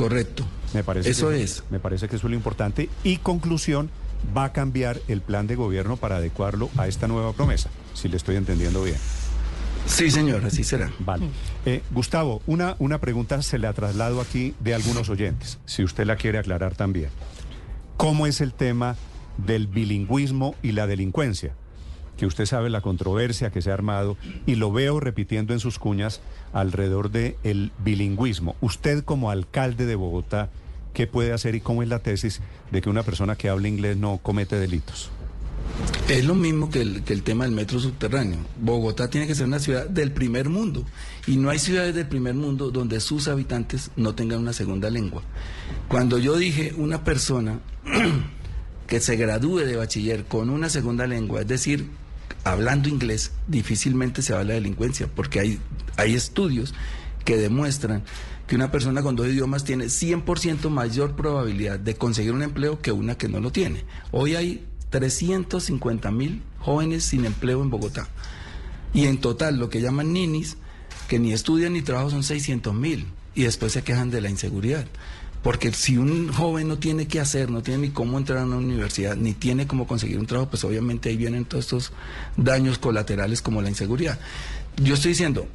Correcto. 0.00 0.46
Me 0.72 0.82
parece 0.82 1.10
eso 1.10 1.28
que, 1.28 1.42
es. 1.42 1.64
Me 1.70 1.78
parece 1.78 2.08
que 2.08 2.16
eso 2.16 2.26
es 2.26 2.30
lo 2.30 2.36
importante. 2.36 2.88
Y 3.04 3.18
conclusión, 3.18 3.90
va 4.36 4.44
a 4.44 4.52
cambiar 4.52 5.00
el 5.08 5.20
plan 5.20 5.46
de 5.46 5.56
gobierno 5.56 5.96
para 5.96 6.16
adecuarlo 6.16 6.70
a 6.76 6.88
esta 6.88 7.06
nueva 7.08 7.32
promesa, 7.32 7.70
si 7.94 8.08
le 8.08 8.16
estoy 8.16 8.36
entendiendo 8.36 8.82
bien. 8.82 8.96
Sí, 9.86 10.10
señor, 10.10 10.44
así 10.44 10.62
será. 10.62 10.90
Vale. 11.00 11.26
Eh, 11.66 11.82
Gustavo, 11.90 12.42
una, 12.46 12.76
una 12.78 12.98
pregunta 12.98 13.42
se 13.42 13.58
le 13.58 13.66
ha 13.66 13.72
trasladado 13.72 14.20
aquí 14.20 14.54
de 14.60 14.74
algunos 14.74 15.08
oyentes, 15.08 15.58
si 15.64 15.82
usted 15.82 16.06
la 16.06 16.16
quiere 16.16 16.38
aclarar 16.38 16.74
también. 16.74 17.10
¿Cómo 17.96 18.26
es 18.26 18.40
el 18.40 18.54
tema 18.54 18.96
del 19.36 19.66
bilingüismo 19.66 20.54
y 20.62 20.72
la 20.72 20.86
delincuencia? 20.86 21.54
Que 22.20 22.26
usted 22.26 22.44
sabe 22.44 22.68
la 22.68 22.82
controversia 22.82 23.50
que 23.50 23.62
se 23.62 23.70
ha 23.70 23.74
armado 23.74 24.18
y 24.44 24.56
lo 24.56 24.70
veo 24.70 25.00
repitiendo 25.00 25.54
en 25.54 25.58
sus 25.58 25.78
cuñas 25.78 26.20
alrededor 26.52 27.10
del 27.10 27.36
el 27.44 27.72
bilingüismo. 27.82 28.56
Usted 28.60 29.04
como 29.04 29.30
alcalde 29.30 29.86
de 29.86 29.94
Bogotá, 29.94 30.50
¿qué 30.92 31.06
puede 31.06 31.32
hacer 31.32 31.54
y 31.54 31.62
cómo 31.62 31.82
es 31.82 31.88
la 31.88 32.00
tesis 32.00 32.42
de 32.70 32.82
que 32.82 32.90
una 32.90 33.04
persona 33.04 33.36
que 33.36 33.48
habla 33.48 33.68
inglés 33.68 33.96
no 33.96 34.18
comete 34.18 34.56
delitos? 34.56 35.10
Es 36.10 36.26
lo 36.26 36.34
mismo 36.34 36.68
que 36.68 36.82
el, 36.82 37.04
que 37.04 37.14
el 37.14 37.22
tema 37.22 37.44
del 37.44 37.54
metro 37.54 37.80
subterráneo. 37.80 38.40
Bogotá 38.60 39.08
tiene 39.08 39.26
que 39.26 39.34
ser 39.34 39.46
una 39.46 39.58
ciudad 39.58 39.88
del 39.88 40.12
primer 40.12 40.50
mundo 40.50 40.84
y 41.26 41.38
no 41.38 41.48
hay 41.48 41.58
ciudades 41.58 41.94
del 41.94 42.06
primer 42.06 42.34
mundo 42.34 42.70
donde 42.70 43.00
sus 43.00 43.28
habitantes 43.28 43.92
no 43.96 44.14
tengan 44.14 44.40
una 44.40 44.52
segunda 44.52 44.90
lengua. 44.90 45.22
Cuando 45.88 46.18
yo 46.18 46.36
dije 46.36 46.74
una 46.76 47.02
persona 47.02 47.60
que 48.86 49.00
se 49.00 49.16
gradúe 49.16 49.60
de 49.60 49.76
bachiller 49.76 50.26
con 50.26 50.50
una 50.50 50.68
segunda 50.68 51.06
lengua, 51.06 51.40
es 51.40 51.48
decir, 51.48 51.88
hablando 52.44 52.88
inglés, 52.88 53.32
difícilmente 53.48 54.22
se 54.22 54.34
habla 54.34 54.54
de 54.54 54.60
delincuencia, 54.60 55.08
porque 55.14 55.40
hay, 55.40 55.58
hay 55.96 56.14
estudios 56.14 56.74
que 57.24 57.36
demuestran 57.36 58.02
que 58.46 58.56
una 58.56 58.70
persona 58.72 59.02
con 59.02 59.14
dos 59.14 59.28
idiomas 59.28 59.64
tiene 59.64 59.84
100% 59.84 60.70
mayor 60.70 61.14
probabilidad 61.14 61.78
de 61.78 61.94
conseguir 61.94 62.32
un 62.32 62.42
empleo 62.42 62.80
que 62.80 62.90
una 62.92 63.16
que 63.16 63.28
no 63.28 63.38
lo 63.38 63.52
tiene. 63.52 63.84
Hoy 64.10 64.34
hay 64.34 64.66
350 64.90 66.10
mil 66.10 66.42
jóvenes 66.58 67.04
sin 67.04 67.24
empleo 67.24 67.62
en 67.62 67.70
Bogotá. 67.70 68.08
Y 68.92 69.06
en 69.06 69.18
total, 69.18 69.58
lo 69.58 69.70
que 69.70 69.80
llaman 69.80 70.12
ninis, 70.12 70.56
que 71.08 71.18
ni 71.18 71.32
estudian 71.32 71.74
ni 71.74 71.82
trabajan, 71.82 72.10
son 72.10 72.22
600 72.24 72.74
mil. 72.74 73.06
Y 73.34 73.44
después 73.44 73.72
se 73.72 73.84
quejan 73.84 74.10
de 74.10 74.20
la 74.20 74.30
inseguridad. 74.30 74.86
Porque 75.42 75.72
si 75.72 75.96
un 75.96 76.32
joven 76.32 76.68
no 76.68 76.78
tiene 76.78 77.08
qué 77.08 77.18
hacer, 77.18 77.50
no 77.50 77.62
tiene 77.62 77.88
ni 77.88 77.90
cómo 77.90 78.18
entrar 78.18 78.40
a 78.40 78.44
una 78.44 78.56
universidad, 78.56 79.16
ni 79.16 79.32
tiene 79.32 79.66
cómo 79.66 79.86
conseguir 79.86 80.18
un 80.18 80.26
trabajo, 80.26 80.50
pues 80.50 80.64
obviamente 80.64 81.08
ahí 81.08 81.16
vienen 81.16 81.46
todos 81.46 81.64
estos 81.64 81.92
daños 82.36 82.78
colaterales 82.78 83.40
como 83.40 83.62
la 83.62 83.70
inseguridad. 83.70 84.18
Yo 84.76 84.94
estoy 84.94 85.12
diciendo, 85.12 85.48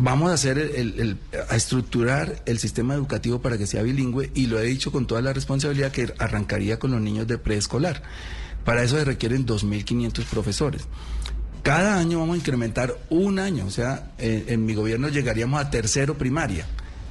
Vamos 0.00 0.30
a 0.30 0.34
hacer 0.34 0.58
el, 0.58 1.18
a 1.50 1.56
estructurar 1.56 2.40
el 2.46 2.60
sistema 2.60 2.94
educativo 2.94 3.42
para 3.42 3.58
que 3.58 3.66
sea 3.66 3.82
bilingüe 3.82 4.30
y 4.32 4.46
lo 4.46 4.60
he 4.60 4.62
dicho 4.62 4.92
con 4.92 5.08
toda 5.08 5.20
la 5.20 5.32
responsabilidad 5.32 5.90
que 5.90 6.14
arrancaría 6.18 6.78
con 6.78 6.92
los 6.92 7.00
niños 7.00 7.26
de 7.26 7.36
preescolar. 7.36 8.00
Para 8.64 8.84
eso 8.84 8.96
se 8.96 9.04
requieren 9.04 9.44
2.500 9.44 10.24
profesores. 10.26 10.82
Cada 11.64 11.98
año 11.98 12.20
vamos 12.20 12.34
a 12.34 12.38
incrementar 12.38 12.96
un 13.10 13.40
año, 13.40 13.66
o 13.66 13.72
sea, 13.72 14.12
en, 14.18 14.64
mi 14.64 14.74
gobierno 14.74 15.08
llegaríamos 15.08 15.60
a 15.60 15.68
tercero 15.68 16.16
primaria. 16.16 16.64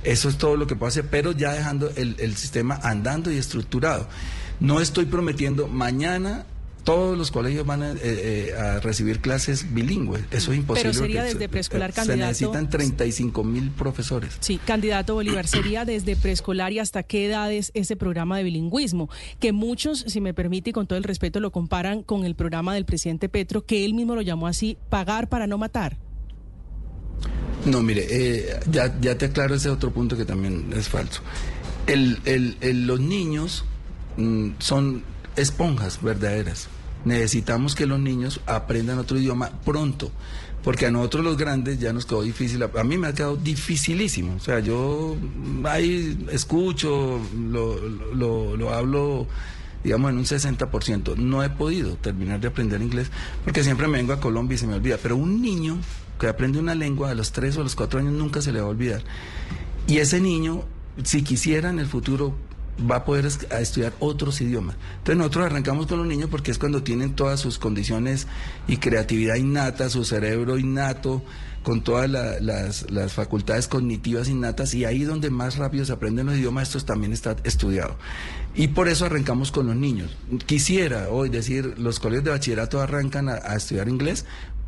Eso 0.07 0.29
es 0.29 0.37
todo 0.37 0.55
lo 0.55 0.67
que 0.67 0.75
puedo 0.75 0.87
hacer, 0.87 1.05
pero 1.09 1.31
ya 1.31 1.51
dejando 1.51 1.91
el, 1.95 2.15
el 2.19 2.35
sistema 2.35 2.79
andando 2.81 3.31
y 3.31 3.37
estructurado. 3.37 4.07
No 4.59 4.81
estoy 4.81 5.05
prometiendo 5.05 5.67
mañana 5.67 6.45
todos 6.87 7.17
los 7.17 7.31
colegios 7.31 7.65
van 7.65 7.83
a, 7.83 7.91
eh, 7.91 7.97
eh, 8.01 8.79
recibir 8.79 9.19
clases 9.19 9.73
bilingües. 9.73 10.23
Eso 10.31 10.53
es 10.53 10.59
imposible. 10.59 10.91
Pero 10.91 11.03
sería 11.03 11.23
desde 11.25 11.49
preescolar, 11.49 11.91
candidato. 11.91 12.33
Se 12.33 12.45
necesitan 12.45 12.69
35 12.69 13.43
mil 13.43 13.71
profesores. 13.71 14.37
Sí, 14.39 14.57
candidato 14.57 15.13
Bolívar, 15.13 15.45
sería 15.47 15.83
desde 15.83 16.15
preescolar 16.15 16.71
y 16.71 16.79
hasta 16.79 17.03
qué 17.03 17.25
edades 17.25 17.71
ese 17.73 17.97
programa 17.97 18.37
de 18.37 18.45
bilingüismo, 18.45 19.09
que 19.41 19.51
muchos, 19.51 20.05
si 20.07 20.21
me 20.21 20.33
permite 20.33 20.69
y 20.69 20.73
con 20.73 20.87
todo 20.87 20.97
el 20.97 21.03
respeto, 21.03 21.41
lo 21.41 21.51
comparan 21.51 22.03
con 22.03 22.23
el 22.23 22.35
programa 22.35 22.73
del 22.73 22.85
presidente 22.85 23.27
Petro, 23.27 23.65
que 23.65 23.83
él 23.83 23.93
mismo 23.93 24.15
lo 24.15 24.21
llamó 24.21 24.47
así, 24.47 24.77
pagar 24.89 25.27
para 25.27 25.45
no 25.45 25.57
matar. 25.57 25.97
No, 27.65 27.81
mire, 27.81 28.07
eh, 28.09 28.59
ya, 28.71 28.97
ya 28.99 29.17
te 29.17 29.25
aclaro 29.25 29.55
ese 29.55 29.69
otro 29.69 29.91
punto 29.91 30.15
que 30.15 30.25
también 30.25 30.71
es 30.75 30.87
falso. 30.87 31.21
los 31.87 32.99
niños 32.99 33.65
mm, 34.17 34.51
son 34.59 35.03
esponjas 35.35 36.01
verdaderas. 36.01 36.67
Necesitamos 37.05 37.75
que 37.75 37.85
los 37.85 37.99
niños 37.99 38.41
aprendan 38.45 38.99
otro 38.99 39.17
idioma 39.17 39.51
pronto, 39.63 40.11
porque 40.63 40.87
a 40.87 40.91
nosotros 40.91 41.23
los 41.23 41.37
grandes 41.37 41.79
ya 41.79 41.93
nos 41.93 42.05
quedó 42.05 42.23
difícil, 42.23 42.63
a 42.63 42.83
mí 42.83 42.97
me 42.97 43.07
ha 43.07 43.13
quedado 43.13 43.37
dificilísimo, 43.37 44.35
o 44.35 44.39
sea, 44.39 44.59
yo 44.59 45.15
ahí 45.63 46.27
escucho, 46.31 47.21
lo, 47.33 47.77
lo, 48.57 48.73
hablo 48.73 49.27
digamos 49.83 50.11
en 50.11 50.17
un 50.17 50.25
60%, 50.25 51.15
no 51.15 51.43
he 51.43 51.49
podido 51.49 51.95
terminar 51.95 52.41
de 52.41 52.49
aprender 52.49 52.81
inglés, 52.81 53.09
porque 53.45 53.63
siempre 53.63 53.87
me 53.87 53.99
vengo 53.99 54.11
a 54.11 54.19
Colombia 54.19 54.55
y 54.55 54.57
se 54.57 54.67
me 54.67 54.73
olvida, 54.73 54.97
pero 55.01 55.15
un 55.15 55.41
niño 55.41 55.77
que 56.17 56.27
aprende 56.27 56.59
una 56.59 56.75
lengua 56.75 57.11
a 57.11 57.15
los 57.15 57.31
3 57.31 57.57
o 57.57 57.61
a 57.61 57.63
los 57.63 57.75
4 57.75 57.99
años 57.99 58.13
nunca 58.13 58.41
se 58.41 58.51
le 58.51 58.59
va 58.59 58.67
a 58.67 58.69
olvidar. 58.69 59.03
Y 59.87 59.97
ese 59.97 60.19
niño, 60.19 60.63
si 61.03 61.23
quisiera 61.23 61.69
en 61.69 61.79
el 61.79 61.87
futuro 61.87 62.35
va 62.79 62.97
a 62.97 63.05
poder 63.05 63.25
estudiar 63.25 63.93
otros 63.99 64.39
idiomas. 64.41 64.75
Entonces 64.99 65.17
nosotros 65.17 65.45
arrancamos 65.47 65.87
con 65.87 65.97
los 65.97 66.07
niños 66.07 66.29
porque 66.29 66.51
es 66.51 66.59
cuando 66.59 66.83
tienen 66.83 67.15
todas 67.15 67.39
sus 67.39 67.57
condiciones 67.57 68.27
y 68.67 68.77
creatividad 68.77 69.35
innata, 69.35 69.89
su 69.89 70.05
cerebro 70.05 70.57
innato, 70.57 71.23
con 71.63 71.81
todas 71.81 72.09
las, 72.09 72.89
las, 72.89 73.13
facultades 73.13 73.67
cognitivas 73.67 74.29
innatas 74.29 74.73
y 74.73 74.85
ahí 74.85 75.03
donde 75.03 75.29
más 75.29 75.57
rápido 75.57 75.83
se 75.83 75.91
aprenden 75.91 76.27
los 76.27 76.35
idiomas, 76.37 76.69
esto 76.69 76.85
también 76.85 77.11
está 77.11 77.35
estudiado. 77.43 77.97
Y 78.55 78.69
por 78.69 78.87
eso 78.87 79.05
arrancamos 79.05 79.51
con 79.51 79.67
los 79.67 79.75
niños. 79.75 80.15
Quisiera 80.45 81.09
hoy 81.09 81.27
decir, 81.27 81.77
los 81.77 81.99
colegios 81.99 82.23
de 82.23 82.31
bachillerato 82.31 82.79
arrancan 82.79 83.27
a 83.27 83.55
estudiar 83.55 83.89
inglés, 83.89 84.25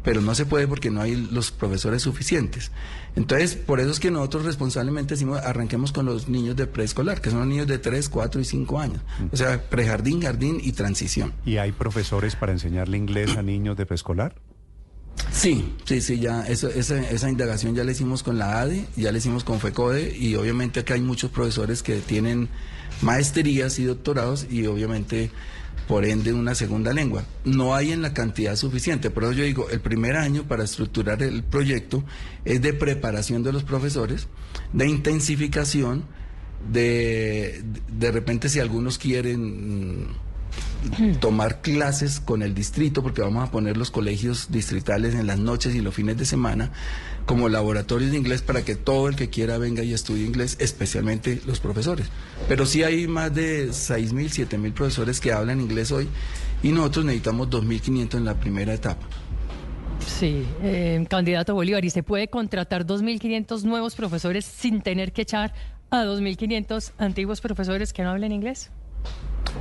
pero 0.09 0.21
no 0.21 0.33
se 0.33 0.47
puede 0.47 0.67
porque 0.67 0.89
no 0.89 1.01
hay 1.01 1.15
los 1.15 1.51
profesores 1.51 2.01
suficientes. 2.01 2.71
Entonces, 3.15 3.55
por 3.55 3.79
eso 3.79 3.91
es 3.91 3.99
que 3.99 4.09
nosotros 4.09 4.43
responsablemente 4.43 5.13
decimos, 5.13 5.37
arranquemos 5.37 5.91
con 5.91 6.07
los 6.07 6.27
niños 6.27 6.55
de 6.55 6.65
preescolar, 6.65 7.21
que 7.21 7.29
son 7.29 7.41
los 7.41 7.47
niños 7.47 7.67
de 7.67 7.77
3, 7.77 8.09
4 8.09 8.41
y 8.41 8.43
5 8.43 8.79
años. 8.79 9.01
O 9.31 9.37
sea, 9.37 9.61
prejardín, 9.69 10.23
jardín 10.23 10.59
y 10.63 10.71
transición. 10.71 11.31
¿Y 11.45 11.57
hay 11.57 11.73
profesores 11.73 12.35
para 12.35 12.51
enseñarle 12.51 12.97
inglés 12.97 13.37
a 13.37 13.43
niños 13.43 13.77
de 13.77 13.85
preescolar? 13.85 14.33
Sí, 15.31 15.75
sí, 15.85 16.01
sí, 16.01 16.17
ya 16.17 16.41
eso, 16.47 16.69
esa, 16.69 17.07
esa 17.07 17.29
indagación 17.29 17.75
ya 17.75 17.83
la 17.83 17.91
hicimos 17.91 18.23
con 18.23 18.39
la 18.39 18.61
ADE, 18.61 18.87
ya 18.95 19.11
la 19.11 19.19
hicimos 19.19 19.43
con 19.43 19.59
FECODE 19.59 20.17
y 20.17 20.33
obviamente 20.33 20.79
acá 20.79 20.95
hay 20.95 21.01
muchos 21.01 21.29
profesores 21.29 21.83
que 21.83 21.97
tienen 21.99 22.49
maestrías 23.03 23.77
y 23.77 23.83
doctorados 23.83 24.47
y 24.49 24.65
obviamente 24.65 25.29
por 25.89 26.05
ende 26.05 26.33
una 26.33 26.53
segunda 26.53 26.93
lengua. 26.93 27.23
No 27.45 27.73
hay 27.73 27.91
en 27.91 28.03
la 28.03 28.13
cantidad 28.13 28.55
suficiente, 28.55 29.09
por 29.09 29.23
eso 29.23 29.31
yo 29.33 29.43
digo, 29.43 29.71
el 29.71 29.79
primer 29.79 30.17
año 30.17 30.43
para 30.43 30.63
estructurar 30.63 31.23
el 31.23 31.41
proyecto 31.41 32.03
es 32.45 32.61
de 32.61 32.73
preparación 32.73 33.41
de 33.41 33.51
los 33.51 33.63
profesores, 33.63 34.27
de 34.71 34.87
intensificación, 34.87 36.05
de 36.71 37.63
de 37.87 38.11
repente 38.11 38.49
si 38.49 38.59
algunos 38.59 38.99
quieren 38.99 40.09
tomar 41.19 41.61
clases 41.61 42.19
con 42.19 42.43
el 42.43 42.53
distrito, 42.53 43.01
porque 43.01 43.23
vamos 43.23 43.49
a 43.49 43.51
poner 43.51 43.75
los 43.75 43.89
colegios 43.89 44.51
distritales 44.51 45.15
en 45.15 45.25
las 45.25 45.39
noches 45.39 45.73
y 45.73 45.81
los 45.81 45.95
fines 45.95 46.17
de 46.17 46.25
semana 46.25 46.71
como 47.29 47.47
laboratorios 47.47 48.09
de 48.09 48.17
inglés 48.17 48.41
para 48.41 48.65
que 48.65 48.75
todo 48.75 49.07
el 49.07 49.15
que 49.15 49.29
quiera 49.29 49.59
venga 49.59 49.83
y 49.83 49.93
estudie 49.93 50.25
inglés, 50.25 50.57
especialmente 50.59 51.39
los 51.45 51.59
profesores. 51.59 52.09
Pero 52.47 52.65
sí 52.65 52.81
hay 52.81 53.07
más 53.07 53.35
de 53.35 53.67
6.000, 53.69 54.47
7.000 54.49 54.73
profesores 54.73 55.19
que 55.19 55.31
hablan 55.31 55.61
inglés 55.61 55.91
hoy 55.91 56.07
y 56.63 56.69
nosotros 56.69 57.05
necesitamos 57.05 57.51
2.500 57.51 58.15
en 58.15 58.25
la 58.25 58.33
primera 58.33 58.73
etapa. 58.73 59.05
Sí, 59.99 60.43
eh, 60.63 61.05
candidato 61.07 61.53
Bolívar, 61.53 61.85
¿y 61.85 61.91
se 61.91 62.01
puede 62.01 62.29
contratar 62.29 62.87
2.500 62.87 63.61
nuevos 63.61 63.93
profesores 63.93 64.43
sin 64.43 64.81
tener 64.81 65.11
que 65.13 65.21
echar 65.21 65.53
a 65.91 66.05
2.500 66.05 66.93
antiguos 66.97 67.41
profesores 67.41 67.93
que 67.93 68.01
no 68.01 68.09
hablen 68.09 68.31
inglés? 68.31 68.71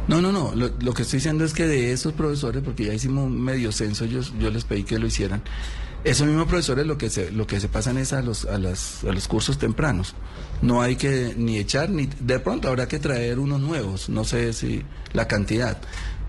No, 0.08 0.22
no, 0.22 0.32
no. 0.32 0.54
Lo, 0.54 0.94
que 0.94 1.02
estoy 1.02 1.18
diciendo 1.18 1.44
es 1.44 1.52
que 1.52 1.66
de 1.66 1.92
esos 1.92 2.14
profesores, 2.14 2.62
porque 2.64 2.86
ya 2.86 2.94
hicimos 2.94 3.26
un 3.26 3.40
medio 3.40 3.70
censo, 3.72 4.06
yo, 4.06 4.20
yo 4.40 4.50
les 4.50 4.64
pedí 4.64 4.82
que 4.82 4.98
lo 4.98 5.06
hicieran. 5.06 5.42
Esos 6.02 6.26
mismos 6.26 6.46
profesores 6.46 6.86
lo 6.86 6.96
que 6.96 7.10
se, 7.10 7.30
lo 7.30 7.46
que 7.46 7.60
se 7.60 7.68
pasan 7.68 7.98
es 7.98 8.12
a 8.14 8.22
los, 8.22 8.46
a, 8.46 8.56
las, 8.56 9.04
a 9.04 9.12
los 9.12 9.28
cursos 9.28 9.58
tempranos. 9.58 10.14
No 10.62 10.80
hay 10.80 10.96
que 10.96 11.34
ni 11.36 11.58
echar, 11.58 11.90
ni 11.90 12.08
de 12.20 12.40
pronto 12.40 12.68
habrá 12.68 12.88
que 12.88 12.98
traer 12.98 13.38
unos 13.38 13.60
nuevos, 13.60 14.08
no 14.08 14.24
sé 14.24 14.52
si 14.54 14.82
la 15.12 15.28
cantidad, 15.28 15.78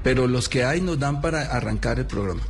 pero 0.03 0.27
los 0.27 0.49
que 0.49 0.65
hay 0.65 0.81
nos 0.81 0.99
dan 0.99 1.21
para 1.21 1.43
arrancar 1.43 1.99
el 1.99 2.05
programa. 2.05 2.41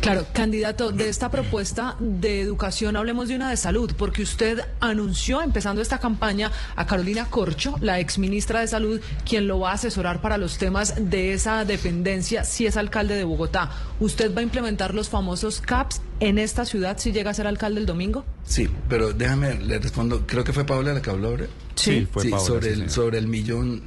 Claro, 0.00 0.26
candidato, 0.32 0.92
de 0.92 1.08
esta 1.08 1.30
propuesta 1.30 1.96
de 1.98 2.40
educación 2.40 2.96
hablemos 2.96 3.28
de 3.28 3.36
una 3.36 3.50
de 3.50 3.56
salud, 3.56 3.92
porque 3.96 4.22
usted 4.22 4.60
anunció, 4.80 5.42
empezando 5.42 5.80
esta 5.80 5.98
campaña, 5.98 6.50
a 6.76 6.86
Carolina 6.86 7.26
Corcho, 7.30 7.76
la 7.80 8.00
exministra 8.00 8.60
de 8.60 8.68
Salud, 8.68 9.00
quien 9.24 9.46
lo 9.46 9.60
va 9.60 9.70
a 9.70 9.74
asesorar 9.74 10.20
para 10.20 10.38
los 10.38 10.58
temas 10.58 10.94
de 10.98 11.32
esa 11.32 11.64
dependencia 11.64 12.44
si 12.44 12.66
es 12.66 12.76
alcalde 12.76 13.14
de 13.14 13.24
Bogotá. 13.24 13.70
¿Usted 14.00 14.34
va 14.34 14.40
a 14.40 14.42
implementar 14.42 14.94
los 14.94 15.08
famosos 15.08 15.60
CAPS 15.60 16.00
en 16.20 16.38
esta 16.38 16.64
ciudad 16.64 16.98
si 16.98 17.12
llega 17.12 17.30
a 17.30 17.34
ser 17.34 17.46
alcalde 17.46 17.80
el 17.80 17.86
domingo? 17.86 18.24
Sí, 18.44 18.68
pero 18.88 19.12
déjame, 19.12 19.54
le 19.54 19.78
respondo, 19.78 20.26
creo 20.26 20.44
que 20.44 20.52
fue 20.52 20.64
Paula 20.64 20.92
la 20.92 21.02
que 21.02 21.10
habló 21.10 21.28
ahora. 21.28 21.46
Sí, 21.74 22.06
fue 22.10 22.24
Paula, 22.28 22.44
sobre, 22.44 22.72
el, 22.72 22.90
sobre 22.90 23.18
el 23.18 23.26
millón, 23.26 23.82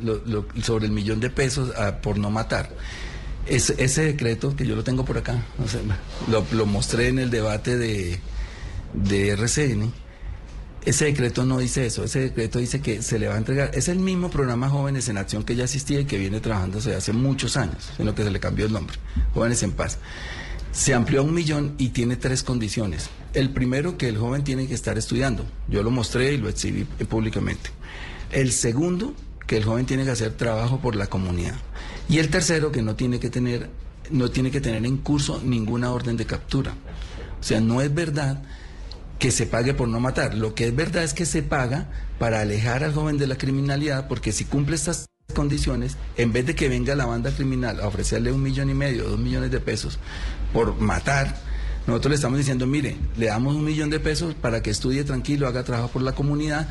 sobre 0.62 0.86
el 0.86 0.92
millón 0.92 1.20
de 1.20 1.30
pesos 1.30 1.72
ah, 1.78 1.98
por 2.02 2.18
no 2.18 2.30
matar 2.30 2.70
ese 3.50 4.04
decreto, 4.04 4.56
que 4.56 4.66
yo 4.66 4.76
lo 4.76 4.84
tengo 4.84 5.06
por 5.06 5.18
acá, 5.18 5.44
lo, 6.30 6.66
mostré 6.66 7.08
en 7.08 7.20
el 7.20 7.30
debate 7.30 7.78
de, 7.78 8.20
de 8.94 9.30
RCN, 9.30 9.92
ese 10.86 11.06
decreto 11.06 11.44
no 11.44 11.58
dice 11.58 11.86
eso, 11.86 12.04
ese 12.04 12.20
decreto 12.20 12.60
dice 12.60 12.80
que 12.80 13.02
se 13.02 13.20
le 13.20 13.28
va 13.28 13.36
a 13.36 13.38
entregar, 13.38 13.72
es 13.74 13.90
el 13.90 14.00
mismo 14.00 14.30
programa 14.30 14.70
Jóvenes 14.70 15.10
en 15.10 15.18
Acción 15.18 15.44
que 15.44 15.56
ya 15.56 15.66
existía 15.66 16.00
y 16.00 16.06
que 16.06 16.18
viene 16.18 16.40
trabajando 16.40 16.78
desde 16.78 16.96
hace 16.96 17.12
muchos 17.14 17.58
años, 17.58 17.90
en 17.98 18.06
lo 18.06 18.16
que 18.16 18.24
se 18.24 18.32
le 18.32 18.40
cambió 18.40 18.66
el 18.66 18.74
nombre, 18.74 18.98
Jóvenes 19.34 19.64
en 19.64 19.72
Paz. 19.72 19.98
Se 20.72 20.94
amplió 20.94 21.22
a 21.22 21.24
un 21.24 21.34
millón 21.34 21.74
y 21.78 21.90
tiene 21.90 22.18
tres 22.18 22.44
condiciones. 22.44 23.10
El 23.34 23.50
primero, 23.50 23.98
que 23.98 24.10
el 24.10 24.18
joven 24.18 24.44
tiene 24.44 24.68
que 24.68 24.76
estar 24.76 24.98
estudiando. 24.98 25.44
Yo 25.68 25.82
lo 25.82 25.90
mostré 25.90 26.34
y 26.34 26.38
lo 26.38 26.50
exhibí 26.50 26.84
públicamente. 26.84 27.72
El 28.32 28.52
segundo, 28.52 29.14
que 29.48 29.58
el 29.58 29.64
joven 29.64 29.86
tiene 29.86 30.04
que 30.04 30.12
hacer 30.12 30.34
trabajo 30.34 30.80
por 30.80 30.96
la 30.96 31.08
comunidad. 31.08 31.56
Y 32.10 32.20
el 32.20 32.30
tercero, 32.30 32.72
que 32.72 32.82
no 32.82 32.96
tiene 32.96 33.20
que 33.20 33.30
tener 33.30 33.70
no 34.10 34.30
tiene 34.30 34.52
que 34.52 34.62
tener 34.62 34.86
en 34.86 34.98
curso 34.98 35.42
ninguna 35.44 35.92
orden 35.92 36.18
de 36.18 36.26
captura. 36.26 36.74
O 37.40 37.44
sea, 37.44 37.62
no 37.62 37.82
es 37.82 37.94
verdad 37.94 38.42
que 39.20 39.32
se 39.32 39.48
pague 39.48 39.74
por 39.74 39.88
no 39.88 40.00
matar. 40.00 40.36
Lo 40.36 40.54
que 40.54 40.68
es 40.68 40.76
verdad 40.76 41.04
es 41.04 41.14
que 41.14 41.26
se 41.26 41.44
paga 41.44 41.88
para 42.20 42.42
alejar 42.42 42.84
al 42.84 42.94
joven 42.94 43.18
de 43.18 43.28
la 43.28 43.38
criminalidad, 43.38 44.08
porque 44.08 44.32
si 44.32 44.46
cumple 44.46 44.76
estas 44.76 45.08
condiciones, 45.34 45.98
en 46.18 46.32
vez 46.32 46.46
de 46.46 46.56
que 46.56 46.70
venga 46.70 46.96
la 46.96 47.06
banda 47.06 47.32
criminal 47.32 47.80
a 47.82 47.88
ofrecerle 47.88 48.32
un 48.32 48.42
millón 48.42 48.70
y 48.70 48.74
medio, 48.74 49.10
dos 49.10 49.20
millones 49.20 49.52
de 49.52 49.60
pesos 49.60 50.00
por 50.54 50.80
matar, 50.80 51.36
nosotros 51.86 52.12
le 52.12 52.16
estamos 52.16 52.38
diciendo, 52.38 52.68
mire, 52.68 52.98
le 53.18 53.28
damos 53.28 53.56
un 53.56 53.64
millón 53.64 53.90
de 53.90 54.00
pesos 54.00 54.36
para 54.36 54.62
que 54.62 54.70
estudie 54.70 55.04
tranquilo, 55.04 55.48
haga 55.48 55.64
trabajo 55.64 55.90
por 55.90 56.02
la 56.02 56.14
comunidad 56.14 56.68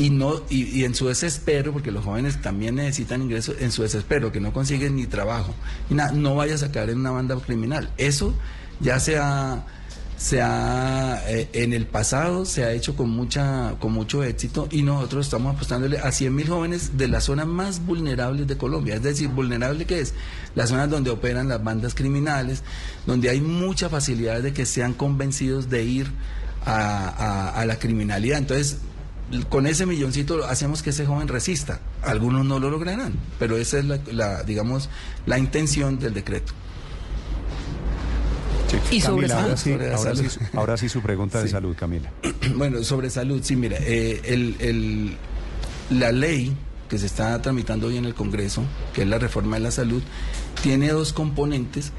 y 0.00 0.08
no 0.08 0.40
y, 0.48 0.84
en 0.84 0.94
su 0.94 1.08
desespero, 1.08 1.74
porque 1.74 1.90
los 1.90 2.04
jóvenes 2.04 2.40
también 2.40 2.76
necesitan 2.76 3.20
ingresos, 3.20 3.56
en 3.60 3.70
su 3.70 3.82
desespero, 3.82 4.32
que 4.32 4.40
no 4.40 4.50
consiguen 4.50 4.96
ni 4.96 5.06
trabajo, 5.06 5.54
y 5.90 5.94
nada, 5.94 6.12
no 6.12 6.34
vaya 6.34 6.54
a 6.54 6.58
sacar 6.58 6.88
en 6.88 7.00
una 7.00 7.10
banda 7.10 7.36
criminal. 7.36 7.90
Eso 7.98 8.34
ya 8.80 8.98
se 8.98 9.18
ha 9.18 9.66
se 10.16 10.38
eh, 10.38 11.48
en 11.54 11.72
el 11.72 11.86
pasado 11.86 12.44
se 12.44 12.64
ha 12.64 12.72
hecho 12.72 12.94
con, 12.94 13.08
mucha, 13.08 13.76
con 13.78 13.92
mucho 13.92 14.22
éxito 14.22 14.68
y 14.70 14.82
nosotros 14.82 15.26
estamos 15.26 15.54
apostándole 15.54 15.98
a 15.98 16.12
100 16.12 16.34
mil 16.34 16.46
jóvenes 16.46 16.98
de 16.98 17.08
las 17.08 17.24
zonas 17.24 17.46
más 17.46 17.84
vulnerables 17.86 18.46
de 18.46 18.58
Colombia. 18.58 18.96
Es 18.96 19.02
decir, 19.02 19.28
vulnerable 19.28 19.86
que 19.86 20.00
es 20.00 20.12
las 20.54 20.68
zonas 20.68 20.90
donde 20.90 21.08
operan 21.08 21.48
las 21.48 21.64
bandas 21.64 21.94
criminales, 21.94 22.62
donde 23.06 23.30
hay 23.30 23.40
mucha 23.40 23.88
facilidad 23.88 24.42
de 24.42 24.52
que 24.52 24.66
sean 24.66 24.92
convencidos 24.92 25.70
de 25.70 25.84
ir 25.84 26.10
a, 26.66 27.64
la 27.66 27.78
criminalidad. 27.78 28.38
Entonces, 28.38 28.78
con 29.48 29.66
ese 29.66 29.86
milloncito 29.86 30.44
hacemos 30.44 30.82
que 30.82 30.90
ese 30.90 31.06
joven 31.06 31.28
resista. 31.28 31.80
Algunos 32.02 32.44
no 32.44 32.58
lo 32.58 32.70
lograrán, 32.70 33.14
pero 33.38 33.56
esa 33.56 33.78
es 33.78 33.84
la 33.84 34.42
digamos, 34.42 34.88
la 35.26 35.38
intención 35.38 35.98
del 35.98 36.14
decreto. 36.14 36.52
Y 38.90 39.00
sobre, 39.00 39.28
salud, 39.28 39.56
ahora, 40.54 40.76
sí, 40.76 40.88
su 40.88 41.00
pregunta 41.00 41.42
de 41.42 41.48
salud, 41.48 41.74
Camila. 41.76 42.10
Bueno, 42.56 42.82
sobre 42.82 43.10
salud, 43.10 43.40
sí, 43.42 43.54
mira, 43.54 43.76
eh, 43.80 44.20
el, 44.24 45.16
la 45.90 46.10
ley 46.10 46.56
que 46.88 46.98
se 46.98 47.06
está 47.06 47.40
tramitando 47.42 47.88
hoy 47.88 47.96
en 47.96 48.04
el 48.04 48.14
Congreso, 48.14 48.64
que 48.92 49.02
es 49.02 49.08
la 49.08 49.18
reforma 49.18 49.56
de 49.56 49.62
la 49.62 49.70
salud, 49.70 50.02
tiene 50.62 50.88
dos 50.88 51.12
componentes 51.12 51.92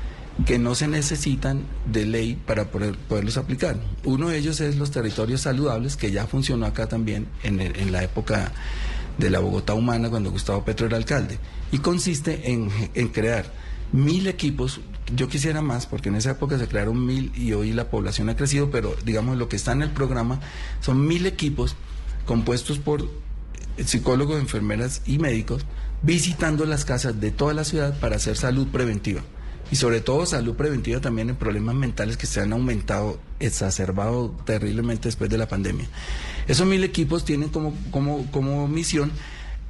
que 0.45 0.60
no 0.60 0.75
se 0.75 0.88
necesitan 0.88 1.63
de 1.91 2.06
ley 2.06 2.36
para 2.45 2.71
poder, 2.71 2.97
poderlos 2.97 3.38
aplicar. 3.38 3.77
Uno 4.04 4.30
de 4.30 4.38
ellos 4.38 4.60
es 4.62 4.77
los 4.77 4.91
territorios 4.91 5.41
saludables, 5.41 5.95
que 5.95 6.12
ya 6.12 6.27
funcionó 6.27 6.65
acá 6.65 6.88
también 6.88 7.27
en, 7.43 7.60
en 7.60 7.91
la 7.91 8.04
época 8.04 8.51
de 9.17 9.30
la 9.30 9.39
Bogotá 9.39 9.73
humana, 9.73 10.10
cuando 10.10 10.32
Gustavo 10.32 10.63
Petro 10.63 10.88
era 10.88 10.97
alcalde, 10.97 11.38
y 11.71 11.80
consiste 11.80 12.51
en, 12.51 12.69
en 12.93 13.10
crear 13.10 13.51
mil 13.91 14.27
equipos 14.27 14.82
yo 15.15 15.27
quisiera 15.27 15.62
más, 15.62 15.88
porque 15.88 16.10
en 16.10 16.15
esa 16.15 16.32
época 16.32 16.58
se 16.58 16.67
crearon 16.67 17.06
mil 17.06 17.32
y 17.36 17.54
hoy 17.54 17.73
la 17.73 17.89
población 17.89 18.30
ha 18.30 18.36
crecido, 18.36 18.71
pero 18.71 18.95
digamos 19.04 19.38
lo 19.38 19.49
que 19.49 19.56
está 19.56 19.73
en 19.73 19.82
el 19.82 19.89
programa 19.89 20.39
son 20.80 21.06
mil 21.06 21.25
equipos 21.25 21.75
compuestos 22.25 22.80
por 22.80 23.10
psicólogos, 23.84 24.39
enfermeras 24.39 25.01
y 25.06 25.19
médicos 25.19 25.65
visitando 26.01 26.65
las 26.65 26.86
casas 26.86 27.19
de 27.19 27.32
toda 27.32 27.54
la 27.54 27.63
ciudad 27.63 27.99
para 27.99 28.15
hacer 28.15 28.38
salud 28.38 28.67
preventiva. 28.67 29.21
Y 29.71 29.77
sobre 29.77 30.01
todo 30.01 30.25
salud 30.25 30.55
preventiva 30.55 30.99
también 30.99 31.29
en 31.29 31.38
problemas 31.38 31.75
mentales 31.75 32.17
que 32.17 32.27
se 32.27 32.41
han 32.41 32.51
aumentado, 32.51 33.19
exacerbado 33.39 34.36
terriblemente 34.45 35.07
después 35.07 35.29
de 35.29 35.38
la 35.38 35.47
pandemia. 35.47 35.88
Esos 36.47 36.67
mil 36.67 36.84
equipos 36.84 37.23
tienen 37.23 37.49
como, 37.49 37.73
como, 37.89 38.29
como 38.31 38.67
misión 38.67 39.12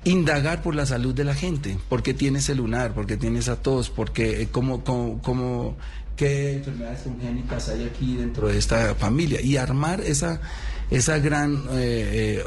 indagar 0.04 0.64
por 0.64 0.74
la 0.74 0.86
salud 0.86 1.14
de 1.14 1.24
la 1.24 1.36
gente, 1.36 1.78
por 1.88 2.02
qué 2.02 2.14
tiene 2.14 2.40
ese 2.40 2.56
lunar, 2.56 2.94
por 2.94 3.06
qué 3.06 3.18
tiene 3.18 3.40
esa 3.40 3.62
tos, 3.62 3.90
por 3.90 4.12
qué, 4.12 4.48
cómo, 4.52 4.84
cómo, 4.84 5.78
qué 6.16 6.54
enfermedades 6.54 7.02
congénitas 7.02 7.70
hay 7.70 7.84
aquí 7.84 8.16
dentro 8.16 8.48
de 8.48 8.58
esta 8.58 8.96
familia 8.96 9.42
y 9.42 9.58
armar 9.58 10.02
esa, 10.02 10.42
esa 10.90 11.20
gran, 11.20 11.56
eh, 11.72 12.42
eh, 12.42 12.44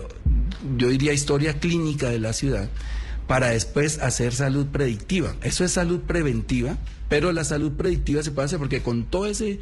yo 0.77 0.89
diría, 0.89 1.13
historia 1.13 1.61
clínica 1.61 2.11
de 2.11 2.19
la 2.19 2.33
ciudad 2.33 2.69
para 3.27 3.49
después 3.49 3.99
hacer 4.01 4.35
salud 4.35 4.67
predictiva. 4.67 5.35
Eso 5.43 5.65
es 5.65 5.73
salud 5.73 6.01
preventiva, 6.01 6.77
pero 7.09 7.33
la 7.33 7.45
salud 7.45 7.73
predictiva 7.73 8.23
se 8.23 8.31
puede 8.31 8.47
hacer 8.47 8.59
porque 8.59 8.83
con 8.83 9.05
todo 9.05 9.27
ese 9.27 9.61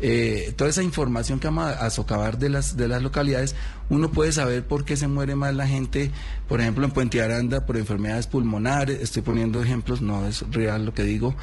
eh, 0.00 0.52
toda 0.56 0.70
esa 0.70 0.82
información 0.82 1.38
que 1.38 1.46
vamos 1.46 1.66
a, 1.66 1.88
socavar 1.88 2.38
de 2.38 2.48
las, 2.48 2.76
de 2.76 2.88
las 2.88 3.00
localidades, 3.02 3.54
uno 3.90 4.10
puede 4.10 4.32
saber 4.32 4.64
por 4.64 4.84
qué 4.84 4.96
se 4.96 5.08
muere 5.08 5.34
más 5.34 5.54
la 5.54 5.66
gente, 5.66 6.10
por 6.48 6.60
ejemplo, 6.60 6.84
en 6.84 6.90
Puente 6.90 7.22
Aranda 7.22 7.66
por 7.66 7.76
enfermedades 7.76 8.26
pulmonares, 8.26 9.00
estoy 9.00 9.22
poniendo 9.22 9.62
ejemplos, 9.62 10.00
no 10.00 10.26
es 10.26 10.44
real 10.50 10.86
lo 10.86 10.94
que 10.94 11.04
digo, 11.04 11.34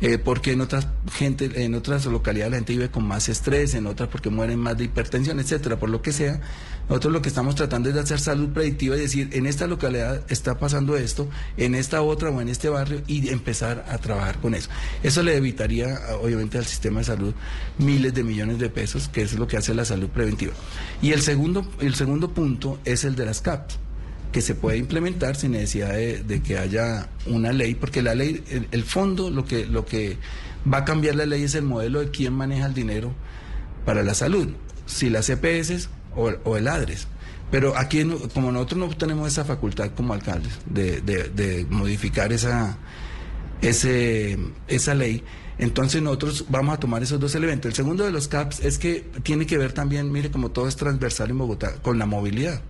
eh, 0.00 0.18
porque 0.18 0.52
en 0.52 0.60
otras 0.60 0.88
gente, 1.12 1.64
en 1.64 1.74
otras 1.74 2.06
localidades 2.06 2.52
la 2.52 2.56
gente 2.58 2.72
vive 2.72 2.90
con 2.90 3.04
más 3.06 3.28
estrés, 3.28 3.74
en 3.74 3.86
otras 3.86 4.08
porque 4.08 4.30
mueren 4.30 4.58
más 4.58 4.76
de 4.76 4.84
hipertensión, 4.84 5.40
etcétera, 5.40 5.78
por 5.78 5.90
lo 5.90 6.02
que 6.02 6.12
sea. 6.12 6.40
Nosotros 6.88 7.12
lo 7.12 7.22
que 7.22 7.28
estamos 7.28 7.54
tratando 7.54 7.88
es 7.88 7.94
de 7.94 8.00
hacer 8.00 8.18
salud 8.18 8.48
predictiva 8.48 8.96
y 8.96 9.00
decir, 9.00 9.28
en 9.32 9.46
esta 9.46 9.68
localidad 9.68 10.24
está 10.28 10.58
pasando 10.58 10.96
esto, 10.96 11.28
en 11.56 11.76
esta 11.76 12.02
otra 12.02 12.30
o 12.30 12.40
en 12.40 12.48
este 12.48 12.68
barrio, 12.68 13.02
y 13.06 13.28
empezar 13.28 13.84
a 13.88 13.98
trabajar 13.98 14.40
con 14.40 14.56
eso. 14.56 14.70
Eso 15.04 15.22
le 15.22 15.36
evitaría, 15.36 16.00
obviamente, 16.20 16.58
al 16.58 16.66
sistema 16.66 16.98
de 16.98 17.04
salud 17.04 17.34
miles 17.78 18.12
de 18.12 18.24
millones 18.24 18.58
de 18.58 18.70
pesos, 18.70 19.08
que 19.08 19.22
es 19.22 19.34
lo 19.34 19.46
que 19.46 19.56
hace 19.56 19.72
la 19.72 19.84
salud 19.84 20.08
preventiva. 20.08 20.52
Y 21.00 21.12
el 21.12 21.22
segundo, 21.22 21.64
segundo 21.94 22.32
punto 22.32 22.78
es 22.84 23.04
el 23.04 23.16
de 23.16 23.26
las 23.26 23.40
CAP 23.40 23.70
que 24.32 24.42
se 24.42 24.54
puede 24.54 24.78
implementar 24.78 25.36
sin 25.36 25.52
necesidad 25.52 25.92
de, 25.92 26.42
que 26.42 26.58
haya 26.58 27.08
una 27.26 27.52
ley, 27.52 27.74
porque 27.74 28.00
la 28.00 28.14
ley, 28.14 28.44
el, 28.70 28.84
fondo, 28.84 29.30
lo 29.30 29.44
que, 29.44 29.66
lo 29.66 29.84
que 29.84 30.18
va 30.72 30.78
a 30.78 30.84
cambiar 30.84 31.16
la 31.16 31.26
ley 31.26 31.42
es 31.42 31.54
el 31.54 31.64
modelo 31.64 32.00
de 32.00 32.10
quién 32.10 32.32
maneja 32.34 32.66
el 32.66 32.74
dinero 32.74 33.12
para 33.84 34.02
la 34.02 34.14
salud. 34.14 34.48
Si 34.86 35.10
las 35.10 35.28
EPS 35.28 35.88
o, 36.14 36.56
el 36.56 36.68
ADRES. 36.68 37.08
Pero 37.50 37.76
aquí, 37.76 38.04
como 38.32 38.52
nosotros 38.52 38.78
no 38.78 38.96
tenemos 38.96 39.26
esa 39.26 39.44
facultad 39.44 39.90
como 39.96 40.14
alcaldes 40.14 40.52
de, 40.66 41.66
modificar 41.68 42.32
esa, 42.32 42.78
ese, 43.62 44.38
esa 44.68 44.94
ley, 44.94 45.22
entonces 45.58 46.00
nosotros 46.00 46.46
vamos 46.48 46.74
a 46.74 46.80
tomar 46.80 47.02
esos 47.02 47.20
dos 47.20 47.34
elementos. 47.34 47.68
El 47.68 47.74
segundo 47.74 48.04
de 48.04 48.10
los 48.10 48.28
CAPS 48.28 48.60
es 48.60 48.78
que 48.78 49.04
tiene 49.22 49.46
que 49.46 49.58
ver 49.58 49.72
también, 49.72 50.10
mire, 50.10 50.30
como 50.30 50.50
todo 50.50 50.66
es 50.66 50.76
transversal 50.76 51.30
en 51.30 51.38
Bogotá, 51.38 51.74
con 51.82 51.98
la 51.98 52.06
movilidad. 52.06 52.62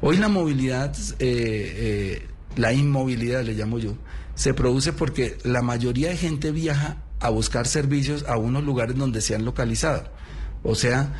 Hoy 0.00 0.16
la 0.16 0.28
movilidad, 0.28 0.96
eh, 1.18 1.18
eh, 1.20 2.26
la 2.56 2.72
inmovilidad 2.72 3.42
le 3.42 3.52
llamo 3.52 3.78
yo, 3.78 3.94
se 4.34 4.54
produce 4.54 4.92
porque 4.92 5.36
la 5.44 5.62
mayoría 5.62 6.08
de 6.08 6.16
gente 6.16 6.50
viaja 6.50 6.96
a 7.20 7.28
buscar 7.30 7.66
servicios 7.66 8.24
a 8.26 8.36
unos 8.36 8.64
lugares 8.64 8.96
donde 8.96 9.20
se 9.20 9.34
han 9.34 9.44
localizado. 9.44 10.04
O 10.62 10.74
sea, 10.74 11.12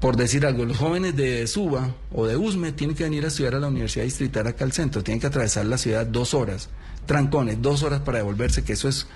por 0.00 0.16
decir 0.16 0.46
algo, 0.46 0.64
los 0.64 0.78
jóvenes 0.78 1.14
de 1.14 1.46
Suba 1.46 1.94
o 2.12 2.26
de 2.26 2.36
Usme 2.36 2.72
tienen 2.72 2.96
que 2.96 3.04
venir 3.04 3.24
a 3.24 3.28
estudiar 3.28 3.54
a 3.54 3.60
la 3.60 3.68
Universidad 3.68 4.04
Distrital 4.04 4.46
acá 4.46 4.64
al 4.64 4.72
centro, 4.72 5.04
tienen 5.04 5.20
que 5.20 5.26
atravesar 5.26 5.66
la 5.66 5.78
ciudad 5.78 6.06
dos 6.06 6.34
horas, 6.34 6.70
trancones, 7.06 7.60
dos 7.60 7.82
horas 7.82 8.00
para 8.00 8.18
devolverse, 8.18 8.64
que 8.64 8.74
eso 8.74 8.88
es 8.88 9.06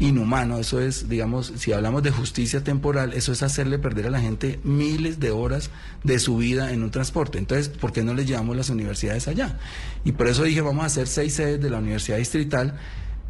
inhumano, 0.00 0.58
eso 0.58 0.80
es, 0.80 1.08
digamos, 1.08 1.52
si 1.56 1.72
hablamos 1.72 2.02
de 2.02 2.10
justicia 2.10 2.64
temporal, 2.64 3.12
eso 3.12 3.32
es 3.32 3.42
hacerle 3.42 3.78
perder 3.78 4.06
a 4.06 4.10
la 4.10 4.20
gente 4.20 4.58
miles 4.64 5.20
de 5.20 5.30
horas 5.30 5.70
de 6.02 6.18
su 6.18 6.38
vida 6.38 6.72
en 6.72 6.82
un 6.82 6.90
transporte. 6.90 7.38
Entonces, 7.38 7.68
¿por 7.68 7.92
qué 7.92 8.02
no 8.02 8.14
le 8.14 8.24
llevamos 8.24 8.56
las 8.56 8.70
universidades 8.70 9.28
allá? 9.28 9.58
Y 10.04 10.12
por 10.12 10.28
eso 10.28 10.44
dije, 10.44 10.60
vamos 10.60 10.84
a 10.84 10.86
hacer 10.86 11.06
seis 11.06 11.34
sedes 11.34 11.60
de 11.60 11.70
la 11.70 11.78
Universidad 11.78 12.18
Distrital 12.18 12.78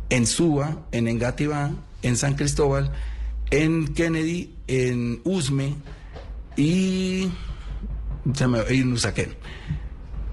en 0.08 0.26
Suba, 0.26 0.86
en 0.92 1.08
Engativá, 1.08 1.72
en 2.02 2.16
San 2.16 2.34
Cristóbal, 2.34 2.92
en 3.50 3.92
Kennedy, 3.92 4.54
en 4.66 5.20
Usme, 5.24 5.74
y 6.56 7.30
nos 8.24 9.02
saquen. 9.02 9.34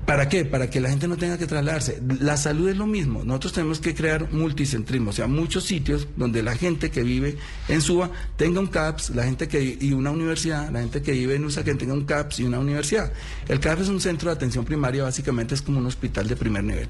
¿Para 0.10 0.28
qué? 0.28 0.44
Para 0.44 0.72
que 0.72 0.82
la 0.82 0.90
gente 0.90 1.08
no 1.08 1.18
tenga 1.18 1.38
que 1.38 1.46
trasladarse. 1.46 2.02
La 2.20 2.36
salud 2.36 2.68
es 2.68 2.76
lo 2.76 2.88
mismo. 2.88 3.24
Nosotros 3.24 3.54
tenemos 3.54 3.80
que 3.80 3.94
crear 3.94 4.34
multicentrismo, 4.34 5.12
o 5.12 5.14
sea, 5.14 5.28
muchos 5.28 5.66
sitios 5.66 6.08
donde 6.16 6.42
la 6.42 6.56
gente 6.56 6.90
que 6.90 7.04
vive 7.04 7.38
en 7.68 7.80
Suba 7.80 8.10
tenga 8.36 8.60
un 8.60 8.66
CAPS, 8.66 9.12
la 9.12 9.26
gente 9.26 9.48
que 9.48 9.78
y 9.80 9.94
una 9.94 10.10
universidad, 10.10 10.72
la 10.72 10.80
gente 10.80 11.04
que 11.04 11.12
vive 11.12 11.36
en 11.36 11.46
Usaquén 11.46 11.78
tenga 11.78 11.94
un 11.94 12.06
CAPS 12.06 12.40
y 12.40 12.44
una 12.46 12.58
universidad. 12.58 13.14
El 13.48 13.60
CAPS 13.60 13.84
es 13.84 13.90
un 13.90 14.02
centro 14.02 14.32
de 14.32 14.36
atención 14.36 14.66
primaria, 14.66 15.04
básicamente 15.04 15.54
es 15.54 15.62
como 15.62 15.78
un 15.78 15.86
hospital 15.86 16.28
de 16.28 16.36
primer 16.36 16.64
nivel 16.64 16.90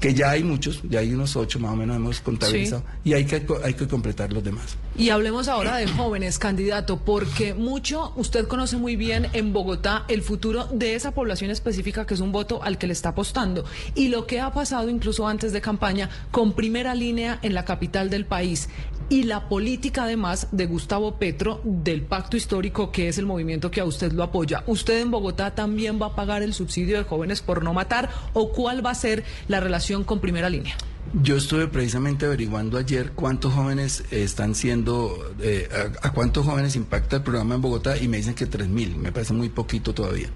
que 0.00 0.12
ya 0.14 0.30
hay 0.30 0.44
muchos, 0.44 0.82
ya 0.88 1.00
hay 1.00 1.14
unos 1.14 1.36
ocho 1.36 1.58
más 1.58 1.72
o 1.72 1.76
menos 1.76 1.96
hemos 1.96 2.20
contabilizado, 2.20 2.82
y 3.04 3.14
hay 3.14 3.24
que, 3.24 3.46
hay 3.64 3.74
que 3.74 3.88
completar 3.88 4.32
los 4.32 4.44
demás. 4.44 4.76
Y 4.96 5.10
hablemos 5.10 5.48
ahora 5.48 5.76
de 5.76 5.86
jóvenes, 5.86 6.38
candidato, 6.38 6.98
porque 6.98 7.54
mucho, 7.54 8.12
usted 8.16 8.46
conoce 8.46 8.76
muy 8.76 8.96
bien 8.96 9.28
en 9.32 9.52
Bogotá 9.52 10.04
el 10.08 10.22
futuro 10.22 10.66
de 10.66 10.94
esa 10.94 11.12
población 11.12 11.50
específica 11.50 12.06
que 12.06 12.14
es 12.14 12.20
un 12.20 12.32
voto 12.32 12.62
al 12.62 12.78
que 12.78 12.86
le 12.86 12.92
está 12.92 13.10
apostando, 13.10 13.64
y 13.94 14.08
lo 14.08 14.26
que 14.26 14.40
ha 14.40 14.52
pasado 14.52 14.90
incluso 14.90 15.26
antes 15.26 15.52
de 15.52 15.60
campaña 15.60 16.10
con 16.30 16.52
primera 16.52 16.94
línea 16.94 17.38
en 17.42 17.54
la 17.54 17.64
capital 17.64 18.10
del 18.10 18.26
país 18.26 18.68
y 19.08 19.24
la 19.24 19.48
política 19.48 20.04
además 20.04 20.48
de 20.52 20.66
Gustavo 20.66 21.16
Petro 21.18 21.60
del 21.64 22.02
pacto 22.02 22.36
histórico 22.36 22.90
que 22.90 23.08
es 23.08 23.18
el 23.18 23.26
movimiento 23.26 23.70
que 23.70 23.80
a 23.80 23.84
usted 23.84 24.12
lo 24.12 24.22
apoya. 24.22 24.64
¿Usted 24.66 25.00
en 25.00 25.10
Bogotá 25.10 25.54
también 25.54 26.00
va 26.00 26.06
a 26.06 26.14
pagar 26.16 26.42
el 26.42 26.54
subsidio 26.54 26.98
de 26.98 27.04
jóvenes 27.04 27.40
por 27.40 27.62
no 27.62 27.72
matar 27.72 28.10
o 28.32 28.52
cuál 28.52 28.84
va 28.84 28.90
a 28.90 28.94
ser 28.94 29.24
la 29.48 29.60
relación 29.60 30.04
con 30.04 30.20
primera 30.20 30.50
línea? 30.50 30.76
Yo 31.22 31.36
estuve 31.36 31.68
precisamente 31.68 32.26
averiguando 32.26 32.76
ayer 32.76 33.12
cuántos 33.12 33.54
jóvenes 33.54 34.04
están 34.10 34.54
siendo, 34.56 35.32
eh, 35.40 35.68
a, 36.02 36.12
cuántos 36.12 36.44
jóvenes 36.44 36.74
impacta 36.74 37.16
el 37.16 37.22
programa 37.22 37.54
en 37.54 37.60
Bogotá 37.60 37.96
y 37.96 38.08
me 38.08 38.16
dicen 38.16 38.34
que 38.34 38.50
3.000, 38.50 38.96
me 38.96 39.12
parece 39.12 39.32
muy 39.32 39.48
poquito 39.48 39.94
todavía. 39.94 40.28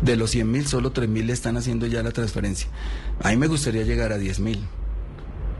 De 0.00 0.16
los 0.16 0.34
100.000, 0.34 0.64
solo 0.64 0.92
3.000 0.92 1.30
están 1.30 1.56
haciendo 1.58 1.86
ya 1.86 2.02
la 2.02 2.10
transferencia. 2.10 2.68
A 3.20 3.30
mí 3.30 3.36
me 3.36 3.46
gustaría 3.48 3.82
llegar 3.82 4.12
a 4.12 4.18
10.000 4.18 4.60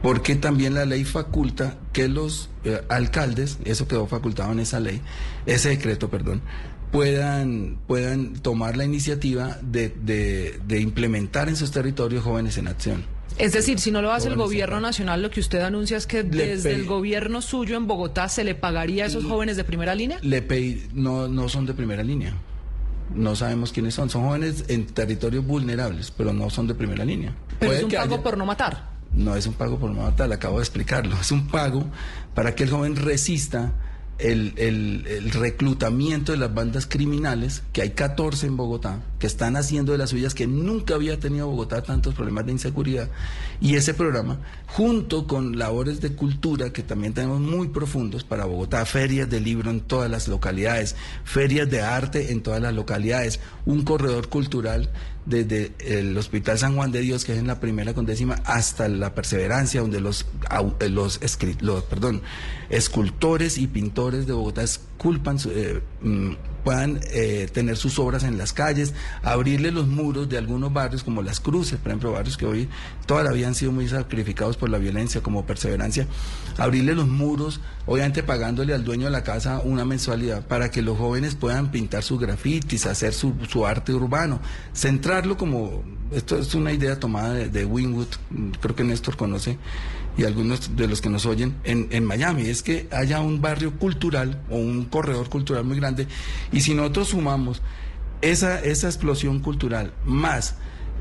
porque 0.01 0.35
también 0.35 0.73
la 0.73 0.85
ley 0.85 1.03
faculta 1.03 1.77
que 1.93 2.07
los 2.07 2.49
eh, 2.63 2.81
alcaldes, 2.89 3.57
eso 3.65 3.87
quedó 3.87 4.07
facultado 4.07 4.51
en 4.51 4.59
esa 4.59 4.79
ley, 4.79 5.01
ese 5.45 5.69
decreto, 5.69 6.09
perdón, 6.09 6.41
puedan, 6.91 7.77
puedan 7.87 8.33
tomar 8.33 8.77
la 8.77 8.85
iniciativa 8.85 9.57
de, 9.61 9.89
de 9.89 10.79
implementar 10.79 11.49
en 11.49 11.55
sus 11.55 11.71
territorios 11.71 12.23
jóvenes 12.23 12.57
en 12.57 12.67
acción. 12.67 13.15
Es 13.37 13.51
decir, 13.51 13.79
si 13.79 13.91
no 13.91 14.01
lo 14.01 14.11
hace 14.11 14.29
el 14.29 14.35
gobierno 14.35 14.79
nacional, 14.79 15.21
lo 15.21 15.29
que 15.29 15.39
usted 15.41 15.59
anuncia 15.59 15.97
es 15.97 16.07
que 16.07 16.23
desde 16.23 16.73
el 16.73 16.85
gobierno 16.85 17.41
suyo 17.41 17.75
en 17.75 17.85
Bogotá 17.85 18.29
se 18.29 18.43
le 18.43 18.55
pagaría 18.55 19.03
a 19.03 19.07
esos 19.07 19.25
jóvenes 19.25 19.57
de 19.57 19.63
primera 19.65 19.93
línea. 19.93 20.19
Le 20.21 20.45
no, 20.93 21.27
no 21.27 21.49
son 21.49 21.65
de 21.65 21.73
primera 21.73 22.03
línea. 22.03 22.33
No 23.13 23.35
sabemos 23.35 23.71
quiénes 23.71 23.93
son. 23.93 24.09
Son 24.09 24.23
jóvenes 24.23 24.65
en 24.67 24.85
territorios 24.85 25.45
vulnerables, 25.45 26.11
pero 26.11 26.33
no 26.33 26.49
son 26.49 26.67
de 26.67 26.75
primera 26.75 27.03
línea. 27.03 27.35
Pero 27.59 27.73
es 27.73 27.83
un 27.83 27.91
pago 27.91 28.23
por 28.23 28.37
no 28.37 28.45
matar. 28.45 28.94
No 29.15 29.35
es 29.35 29.47
un 29.47 29.53
pago 29.53 29.79
por 29.79 29.91
no 29.91 30.01
matar, 30.01 30.31
acabo 30.31 30.57
de 30.57 30.63
explicarlo. 30.63 31.15
Es 31.19 31.31
un 31.31 31.47
pago 31.47 31.85
para 32.33 32.55
que 32.55 32.63
el 32.63 32.69
joven 32.69 32.95
resista 32.95 33.73
el, 34.17 34.53
el, 34.57 35.31
reclutamiento 35.31 36.31
de 36.31 36.37
las 36.37 36.53
bandas 36.53 36.85
criminales, 36.85 37.63
que 37.73 37.81
hay 37.81 37.91
14 37.91 38.47
en 38.47 38.57
Bogotá, 38.57 39.01
que 39.19 39.27
están 39.27 39.55
haciendo 39.55 39.91
de 39.91 39.97
las 39.97 40.09
suyas, 40.09 40.33
que 40.33 40.47
nunca 40.47 40.95
había 40.95 41.19
tenido 41.19 41.47
Bogotá 41.47 41.81
tantos 41.83 42.15
problemas 42.15 42.45
de 42.45 42.53
inseguridad. 42.53 43.09
Y 43.61 43.75
ese 43.75 43.93
programa, 43.93 44.39
junto 44.67 45.27
con 45.27 45.57
labores 45.57 46.01
de 46.01 46.13
cultura, 46.13 46.73
que 46.73 46.83
también 46.83 47.13
tenemos 47.13 47.39
muy 47.39 47.69
profundos 47.69 48.23
para 48.23 48.45
Bogotá, 48.45 48.85
ferias 48.85 49.29
de 49.29 49.39
libro 49.39 49.71
en 49.71 49.81
todas 49.81 50.09
las 50.11 50.27
localidades, 50.27 50.95
ferias 51.23 51.69
de 51.69 51.81
arte 51.81 52.31
en 52.31 52.41
todas 52.41 52.61
las 52.61 52.73
localidades, 52.73 53.39
un 53.65 53.83
corredor 53.83 54.27
cultural 54.27 54.89
desde 55.25 55.71
el 55.79 56.15
Hospital 56.17 56.57
San 56.59 56.75
Juan 56.75 56.91
de 56.91 57.01
Dios, 57.01 57.25
que 57.25 57.33
es 57.33 57.39
en 57.39 57.47
la 57.47 57.59
primera 57.59 57.93
con 57.93 58.05
décima, 58.05 58.35
hasta 58.45 58.87
la 58.87 59.15
Perseverancia, 59.15 59.81
donde 59.81 59.99
los, 59.99 60.25
eh, 60.79 60.89
los, 60.89 61.19
perdón, 61.89 62.21
escultores 62.69 63.57
y 63.57 63.67
pintores 63.67 64.27
de 64.27 64.33
Bogotá 64.33 64.63
esculpan 64.63 65.37
eh, 65.49 65.81
mm, 66.01 66.33
puedan 66.65 66.99
eh, 67.11 67.47
tener 67.53 67.77
sus 67.77 67.99
obras 67.99 68.23
en 68.23 68.39
las 68.39 68.51
calles, 68.51 68.95
abrirle 69.21 69.71
los 69.71 69.87
muros 69.87 70.27
de 70.27 70.39
algunos 70.39 70.73
barrios 70.73 71.03
como 71.03 71.21
Las 71.21 71.39
Cruces, 71.39 71.77
por 71.77 71.89
ejemplo, 71.89 72.11
barrios 72.11 72.37
que 72.37 72.47
hoy 72.47 72.67
toda 73.05 73.23
la 73.23 73.31
vida 73.31 73.47
han 73.47 73.53
sido 73.53 73.71
muy 73.71 73.87
sacrificados 73.87 74.57
por 74.57 74.71
la 74.71 74.79
violencia 74.79 75.21
como 75.21 75.45
perseverancia, 75.45 76.07
abrirle 76.57 76.95
los 76.95 77.07
muros, 77.07 77.61
obviamente 77.85 78.23
pagándole 78.23 78.73
al 78.73 78.83
dueño 78.83 79.05
de 79.05 79.11
la 79.11 79.23
casa 79.23 79.61
una 79.63 79.85
mensualidad 79.85 80.47
para 80.47 80.71
que 80.71 80.81
los 80.81 80.97
jóvenes 80.97 81.35
puedan 81.35 81.69
pintar 81.69 82.01
sus 82.01 82.19
grafitis, 82.19 82.87
hacer 82.87 83.13
su, 83.13 83.35
su 83.47 83.67
arte 83.67 83.93
urbano, 83.93 84.39
centrarlo 84.73 85.37
como, 85.37 85.83
esto 86.11 86.39
es 86.39 86.55
una 86.55 86.71
idea 86.73 86.99
tomada 86.99 87.33
de, 87.33 87.49
de 87.49 87.63
Winwood, 87.63 88.07
creo 88.59 88.75
que 88.75 88.83
Néstor 88.83 89.17
conoce, 89.17 89.59
y 90.17 90.23
algunos 90.23 90.75
de 90.75 90.87
los 90.87 91.01
que 91.01 91.09
nos 91.09 91.25
oyen 91.25 91.55
en, 91.63 91.87
en, 91.91 92.05
Miami, 92.05 92.43
es 92.43 92.63
que 92.63 92.87
haya 92.91 93.19
un 93.21 93.41
barrio 93.41 93.77
cultural 93.77 94.41
o 94.49 94.57
un 94.57 94.85
corredor 94.85 95.29
cultural 95.29 95.65
muy 95.65 95.77
grande 95.77 96.07
y 96.51 96.61
si 96.61 96.73
nosotros 96.73 97.09
sumamos 97.09 97.61
esa, 98.21 98.59
esa 98.61 98.87
explosión 98.87 99.39
cultural 99.39 99.93
más 100.05 100.55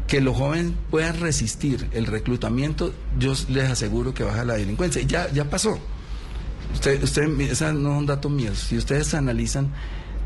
que 0.06 0.20
los 0.20 0.36
jóvenes 0.36 0.72
puedan 0.90 1.18
resistir 1.20 1.88
el 1.92 2.06
reclutamiento, 2.06 2.92
yo 3.18 3.32
les 3.48 3.70
aseguro 3.70 4.12
que 4.12 4.22
baja 4.22 4.44
la 4.44 4.54
delincuencia. 4.54 5.00
Y 5.00 5.06
ya, 5.06 5.30
ya 5.32 5.48
pasó. 5.48 5.78
Usted, 6.74 7.02
usted, 7.02 7.40
esos 7.40 7.72
no 7.74 7.94
son 7.94 8.06
datos 8.06 8.30
míos. 8.30 8.58
Si 8.68 8.76
ustedes 8.76 9.14
analizan 9.14 9.72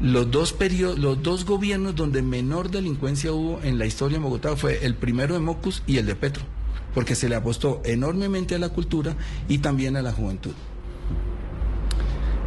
los 0.01 0.31
dos 0.31 0.53
periodos, 0.53 0.99
los 0.99 1.23
dos 1.23 1.45
gobiernos 1.45 1.95
donde 1.95 2.23
menor 2.23 2.71
delincuencia 2.71 3.33
hubo 3.33 3.61
en 3.63 3.79
la 3.79 3.87
historia 3.87 4.17
en 4.17 4.23
Bogotá 4.23 4.57
fue 4.57 4.85
el 4.85 4.95
primero 4.95 5.35
de 5.35 5.41
Mocus 5.41 5.83
y 5.87 5.99
el 5.99 6.07
de 6.07 6.17
Petro 6.17 6.58
porque 6.99 7.15
se 7.15 7.29
le 7.29 7.37
apostó 7.37 7.81
enormemente 7.85 8.57
a 8.57 8.59
la 8.59 8.71
cultura 8.71 9.15
y 9.47 9.59
también 9.59 9.97
a 9.97 10.03
la 10.03 10.11
juventud. 10.11 10.53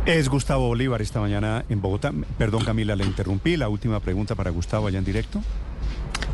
Es 0.06 0.28
Gustavo 0.28 0.68
Bolívar 0.68 1.02
esta 1.02 1.22
mañana 1.22 1.64
en 1.70 1.82
Bogotá. 1.82 2.12
Perdón 2.38 2.66
Camila, 2.66 2.98
le 2.98 3.06
interrumpí. 3.06 3.56
La 3.56 3.70
última 3.70 4.02
pregunta 4.02 4.36
para 4.36 4.52
Gustavo 4.52 4.88
allá 4.88 5.00
en 5.00 5.06
directo. 5.06 5.42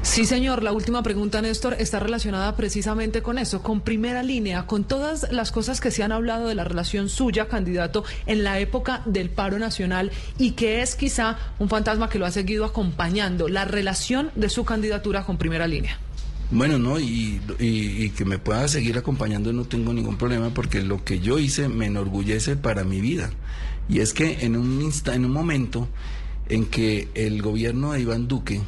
Sí, 0.02 0.26
señor. 0.26 0.64
La 0.64 0.72
última 0.72 1.04
pregunta, 1.04 1.44
Néstor, 1.44 1.76
está 1.78 2.00
relacionada 2.00 2.56
precisamente 2.56 3.22
con 3.22 3.38
eso, 3.38 3.62
con 3.62 3.82
primera 3.82 4.24
línea, 4.24 4.66
con 4.66 4.84
todas 4.84 5.32
las 5.32 5.52
cosas 5.52 5.80
que 5.80 5.92
se 5.92 6.02
han 6.02 6.12
hablado 6.12 6.48
de 6.48 6.56
la 6.56 6.64
relación 6.64 7.10
suya, 7.10 7.48
candidato, 7.48 8.04
en 8.26 8.44
la 8.44 8.60
época 8.60 9.04
del 9.06 9.30
paro 9.30 9.60
nacional 9.60 10.12
y 10.40 10.54
que 10.54 10.82
es 10.82 10.96
quizá 10.96 11.38
un 11.60 11.70
fantasma 11.70 12.10
que 12.10 12.18
lo 12.18 12.26
ha 12.26 12.32
seguido 12.32 12.66
acompañando, 12.66 13.48
la 13.48 13.66
relación 13.66 14.32
de 14.34 14.50
su 14.50 14.66
candidatura 14.66 15.24
con 15.24 15.38
primera 15.38 15.68
línea. 15.68 16.00
Bueno, 16.50 16.80
no, 16.80 16.98
y, 16.98 17.42
que 18.16 18.24
me 18.26 18.40
pueda 18.40 18.68
seguir 18.68 18.98
acompañando 18.98 19.52
no 19.52 19.66
tengo 19.66 19.94
ningún 19.94 20.18
problema 20.18 20.50
porque 20.52 20.82
lo 20.82 21.04
que 21.04 21.20
yo 21.20 21.40
hice 21.40 21.68
me 21.68 21.88
enorgullece 21.88 22.56
para 22.56 22.84
mi 22.84 23.02
vida. 23.02 23.30
Y 23.90 24.00
es 24.00 24.14
que 24.14 24.46
en 24.46 24.56
un, 24.56 24.92
en 25.06 25.26
un 25.26 25.32
momento 25.32 25.90
en 26.48 26.66
que 26.66 27.10
el 27.16 27.42
gobierno 27.42 27.92
de 27.92 28.02
Iván 28.02 28.28
Duque 28.28 28.62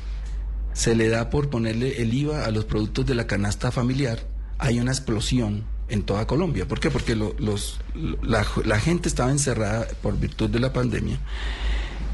se 0.73 0.95
le 0.95 1.07
da 1.07 1.29
por 1.29 1.49
ponerle 1.49 2.01
el 2.01 2.13
IVA 2.13 2.45
a 2.45 2.51
los 2.51 2.65
productos 2.65 3.05
de 3.05 3.15
la 3.15 3.27
canasta 3.27 3.71
familiar, 3.71 4.27
hay 4.57 4.79
una 4.79 4.91
explosión 4.91 5.63
en 5.87 6.03
toda 6.03 6.27
Colombia. 6.27 6.67
¿Por 6.67 6.81
qué? 6.81 6.91
Porque 6.91 7.15
los, 7.15 7.79
la 8.23 8.79
gente 8.79 9.07
estaba 9.07 9.31
encerrada 9.31 9.87
por 10.01 10.19
virtud 10.19 10.49
de 10.49 10.59
la 10.59 10.73
pandemia 10.73 11.19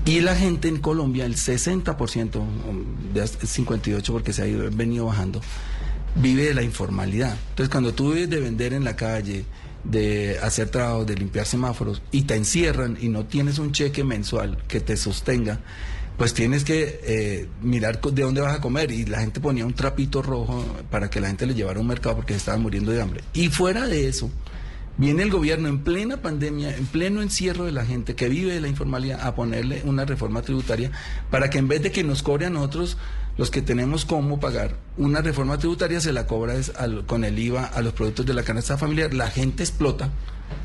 y 0.05 0.21
la 0.21 0.35
gente 0.35 0.67
en 0.67 0.77
Colombia, 0.77 1.25
el 1.25 1.35
60%, 1.35 2.43
de 3.13 3.23
58% 3.23 4.11
porque 4.11 4.33
se 4.33 4.43
ha 4.43 4.69
venido 4.69 5.07
bajando, 5.07 5.41
vive 6.15 6.43
de 6.43 6.53
la 6.53 6.61
informalidad. 6.61 7.35
Entonces, 7.49 7.69
cuando 7.69 7.93
tú 7.93 8.13
vives 8.13 8.29
de 8.29 8.39
vender 8.39 8.73
en 8.73 8.83
la 8.83 8.95
calle, 8.95 9.45
de 9.83 10.37
hacer 10.41 10.69
trabajo, 10.69 11.05
de 11.05 11.15
limpiar 11.15 11.45
semáforos, 11.45 12.01
y 12.11 12.23
te 12.23 12.35
encierran 12.35 12.97
y 13.01 13.09
no 13.09 13.25
tienes 13.25 13.59
un 13.59 13.71
cheque 13.71 14.03
mensual 14.03 14.57
que 14.67 14.79
te 14.79 14.95
sostenga, 14.95 15.59
pues 16.17 16.33
tienes 16.33 16.63
que 16.63 16.99
eh, 17.03 17.49
mirar 17.61 17.99
de 17.99 18.21
dónde 18.21 18.41
vas 18.41 18.55
a 18.55 18.61
comer. 18.61 18.91
Y 18.91 19.05
la 19.05 19.19
gente 19.19 19.39
ponía 19.39 19.65
un 19.65 19.73
trapito 19.73 20.21
rojo 20.21 20.65
para 20.89 21.09
que 21.09 21.19
la 21.19 21.27
gente 21.27 21.45
le 21.45 21.53
llevara 21.53 21.79
a 21.79 21.81
un 21.81 21.87
mercado 21.87 22.15
porque 22.15 22.33
se 22.33 22.37
estaba 22.37 22.57
muriendo 22.57 22.91
de 22.91 23.01
hambre. 23.01 23.21
Y 23.33 23.49
fuera 23.49 23.87
de 23.87 24.07
eso, 24.07 24.29
Viene 24.97 25.23
el 25.23 25.29
gobierno 25.29 25.67
en 25.67 25.79
plena 25.79 26.17
pandemia, 26.17 26.75
en 26.75 26.85
pleno 26.85 27.21
encierro 27.21 27.65
de 27.65 27.73
la 27.73 27.85
gente 27.85 28.15
que 28.15 28.29
vive 28.29 28.53
de 28.53 28.61
la 28.61 28.69
informalidad, 28.69 29.27
a 29.27 29.35
ponerle 29.35 29.81
una 29.83 30.05
reforma 30.05 30.41
tributaria 30.41 30.91
para 31.29 31.49
que 31.49 31.57
en 31.57 31.67
vez 31.67 31.83
de 31.83 31.91
que 31.91 32.05
nos 32.05 32.23
cobre 32.23 32.45
a 32.45 32.49
nosotros, 32.49 32.97
los 33.37 33.51
que 33.51 33.61
tenemos 33.61 34.05
cómo 34.05 34.39
pagar, 34.39 34.77
una 34.95 35.21
reforma 35.21 35.57
tributaria 35.57 35.99
se 35.99 36.13
la 36.13 36.25
cobra 36.27 36.53
con 37.05 37.25
el 37.25 37.37
IVA 37.37 37.65
a 37.65 37.81
los 37.81 37.91
productos 37.91 38.25
de 38.25 38.33
la 38.33 38.43
canasta 38.43 38.77
familiar. 38.77 39.13
La 39.13 39.29
gente 39.29 39.63
explota. 39.63 40.11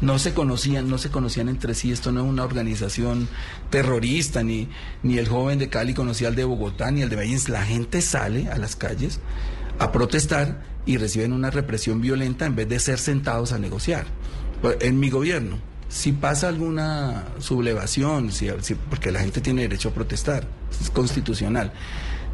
No 0.01 0.19
se 0.21 0.33
conocían, 0.33 0.89
no 0.89 0.99
se 0.99 1.11
conocían 1.11 1.49
entre 1.49 1.75
sí. 1.75 1.91
Esto 1.91 2.13
no 2.13 2.21
es 2.21 2.27
una 2.27 2.45
organización 2.45 3.29
terrorista, 3.71 4.45
ni, 4.45 4.69
ni 5.03 5.19
el 5.19 5.27
joven 5.27 5.59
de 5.59 5.69
Cali 5.69 5.95
conocía 5.95 6.29
al 6.29 6.37
de 6.37 6.45
Bogotá, 6.45 6.93
ni 6.93 7.03
el 7.03 7.09
de 7.09 7.17
Medellín. 7.17 7.41
La 7.49 7.65
gente 7.65 8.01
sale 8.01 8.49
a 8.49 8.59
las 8.59 8.77
calles 8.77 9.19
a 9.81 9.91
protestar 9.91 10.70
y 10.87 10.97
reciben 10.97 11.33
una 11.33 11.51
represión 11.51 12.01
violenta 12.01 12.47
en 12.47 12.57
vez 12.57 12.69
de 12.69 12.79
ser 12.79 12.99
sentados 12.99 13.53
a 13.53 13.59
negociar. 13.59 14.07
Pues, 14.63 14.77
en 14.81 14.99
mi 14.99 15.11
gobierno, 15.11 15.59
si 15.89 16.13
pasa 16.13 16.49
alguna 16.49 17.25
sublevación, 17.39 18.31
si, 18.33 18.49
porque 18.89 19.11
la 19.11 19.21
gente 19.21 19.41
tiene 19.41 19.63
derecho 19.63 19.91
a 19.91 19.93
protestar, 19.93 20.47
es 20.81 20.91
constitucional, 20.91 21.73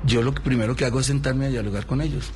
yo 0.04 0.22
lo 0.22 0.35
primero 0.35 0.76
que 0.76 0.85
hago 0.85 1.00
es 1.00 1.06
sentarme 1.06 1.46
a 1.46 1.48
dialogar 1.48 1.87
con 1.87 2.00
ellos. 2.00 2.30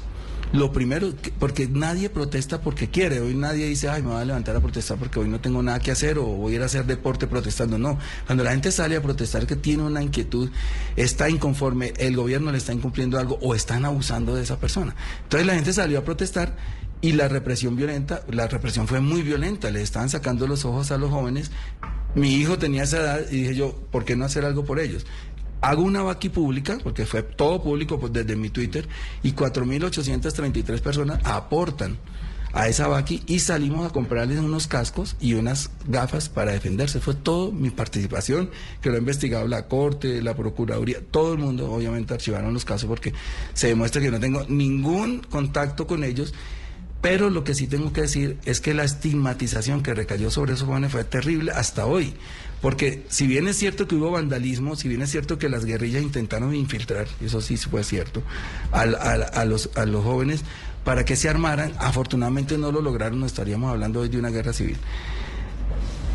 Lo 0.52 0.72
primero, 0.72 1.12
porque 1.38 1.68
nadie 1.68 2.10
protesta 2.10 2.60
porque 2.60 2.88
quiere. 2.88 3.20
Hoy 3.20 3.34
nadie 3.34 3.66
dice, 3.66 3.88
ay, 3.88 4.02
me 4.02 4.08
voy 4.08 4.20
a 4.20 4.24
levantar 4.24 4.56
a 4.56 4.60
protestar 4.60 4.98
porque 4.98 5.20
hoy 5.20 5.28
no 5.28 5.40
tengo 5.40 5.62
nada 5.62 5.78
que 5.78 5.92
hacer 5.92 6.18
o 6.18 6.24
voy 6.24 6.52
a 6.52 6.56
ir 6.56 6.62
a 6.62 6.64
hacer 6.64 6.86
deporte 6.86 7.28
protestando. 7.28 7.78
No. 7.78 7.98
Cuando 8.26 8.42
la 8.42 8.50
gente 8.50 8.72
sale 8.72 8.96
a 8.96 9.02
protestar 9.02 9.46
que 9.46 9.54
tiene 9.54 9.84
una 9.84 10.02
inquietud, 10.02 10.50
está 10.96 11.30
inconforme, 11.30 11.92
el 11.98 12.16
gobierno 12.16 12.50
le 12.50 12.58
está 12.58 12.72
incumpliendo 12.72 13.18
algo 13.18 13.38
o 13.40 13.54
están 13.54 13.84
abusando 13.84 14.34
de 14.34 14.42
esa 14.42 14.58
persona. 14.58 14.96
Entonces 15.22 15.46
la 15.46 15.54
gente 15.54 15.72
salió 15.72 16.00
a 16.00 16.04
protestar 16.04 16.56
y 17.00 17.12
la 17.12 17.28
represión 17.28 17.76
violenta, 17.76 18.22
la 18.28 18.46
represión 18.48 18.88
fue 18.88 19.00
muy 19.00 19.22
violenta, 19.22 19.70
le 19.70 19.82
estaban 19.82 20.10
sacando 20.10 20.46
los 20.48 20.64
ojos 20.64 20.90
a 20.90 20.98
los 20.98 21.10
jóvenes. 21.10 21.50
Mi 22.14 22.34
hijo 22.34 22.58
tenía 22.58 22.82
esa 22.82 22.98
edad 22.98 23.20
y 23.30 23.42
dije 23.42 23.54
yo, 23.54 23.74
¿por 23.92 24.04
qué 24.04 24.16
no 24.16 24.24
hacer 24.24 24.44
algo 24.44 24.64
por 24.64 24.80
ellos? 24.80 25.06
Hago 25.60 25.82
una 25.82 26.02
vaqui 26.02 26.28
pública, 26.28 26.78
porque 26.82 27.06
fue 27.06 27.22
todo 27.22 27.62
público 27.62 27.98
pues, 27.98 28.12
desde 28.12 28.36
mi 28.36 28.50
Twitter, 28.50 28.88
y 29.22 29.32
4.833 29.32 30.80
personas 30.80 31.20
aportan 31.24 31.98
a 32.52 32.66
esa 32.68 32.88
vaqui 32.88 33.22
y 33.26 33.38
salimos 33.38 33.86
a 33.86 33.92
comprarles 33.92 34.38
unos 34.38 34.66
cascos 34.66 35.16
y 35.20 35.34
unas 35.34 35.70
gafas 35.86 36.28
para 36.28 36.52
defenderse. 36.52 37.00
Fue 37.00 37.14
todo 37.14 37.52
mi 37.52 37.70
participación, 37.70 38.50
que 38.80 38.88
lo 38.90 38.96
ha 38.96 38.98
investigado 38.98 39.46
la 39.46 39.68
Corte, 39.68 40.20
la 40.20 40.34
Procuraduría, 40.34 40.98
todo 41.10 41.32
el 41.32 41.38
mundo 41.38 41.70
obviamente 41.70 42.14
archivaron 42.14 42.52
los 42.52 42.64
casos 42.64 42.88
porque 42.88 43.12
se 43.54 43.68
demuestra 43.68 44.02
que 44.02 44.10
no 44.10 44.18
tengo 44.18 44.44
ningún 44.48 45.20
contacto 45.20 45.86
con 45.86 46.02
ellos 46.04 46.34
Pero 47.00 47.30
lo 47.30 47.44
que 47.44 47.54
sí 47.54 47.66
tengo 47.66 47.92
que 47.92 48.02
decir 48.02 48.38
es 48.44 48.60
que 48.60 48.74
la 48.74 48.84
estigmatización 48.84 49.82
que 49.82 49.94
recayó 49.94 50.30
sobre 50.30 50.52
esos 50.52 50.66
jóvenes 50.66 50.92
fue 50.92 51.04
terrible 51.04 51.50
hasta 51.52 51.86
hoy. 51.86 52.14
Porque 52.60 53.04
si 53.08 53.26
bien 53.26 53.48
es 53.48 53.56
cierto 53.56 53.88
que 53.88 53.94
hubo 53.94 54.10
vandalismo, 54.10 54.76
si 54.76 54.88
bien 54.88 55.00
es 55.02 55.10
cierto 55.10 55.38
que 55.38 55.48
las 55.48 55.64
guerrillas 55.64 56.02
intentaron 56.02 56.54
infiltrar, 56.54 57.06
eso 57.20 57.40
sí 57.40 57.56
fue 57.56 57.84
cierto, 57.84 58.22
a, 58.70 59.44
los, 59.44 59.70
jóvenes 59.74 60.42
para 60.84 61.04
que 61.04 61.16
se 61.16 61.28
armaran, 61.28 61.72
afortunadamente 61.78 62.58
no 62.58 62.70
lo 62.70 62.82
lograron, 62.82 63.20
no 63.20 63.26
estaríamos 63.26 63.70
hablando 63.70 64.00
hoy 64.00 64.08
de 64.08 64.18
una 64.18 64.30
guerra 64.30 64.52
civil. 64.52 64.76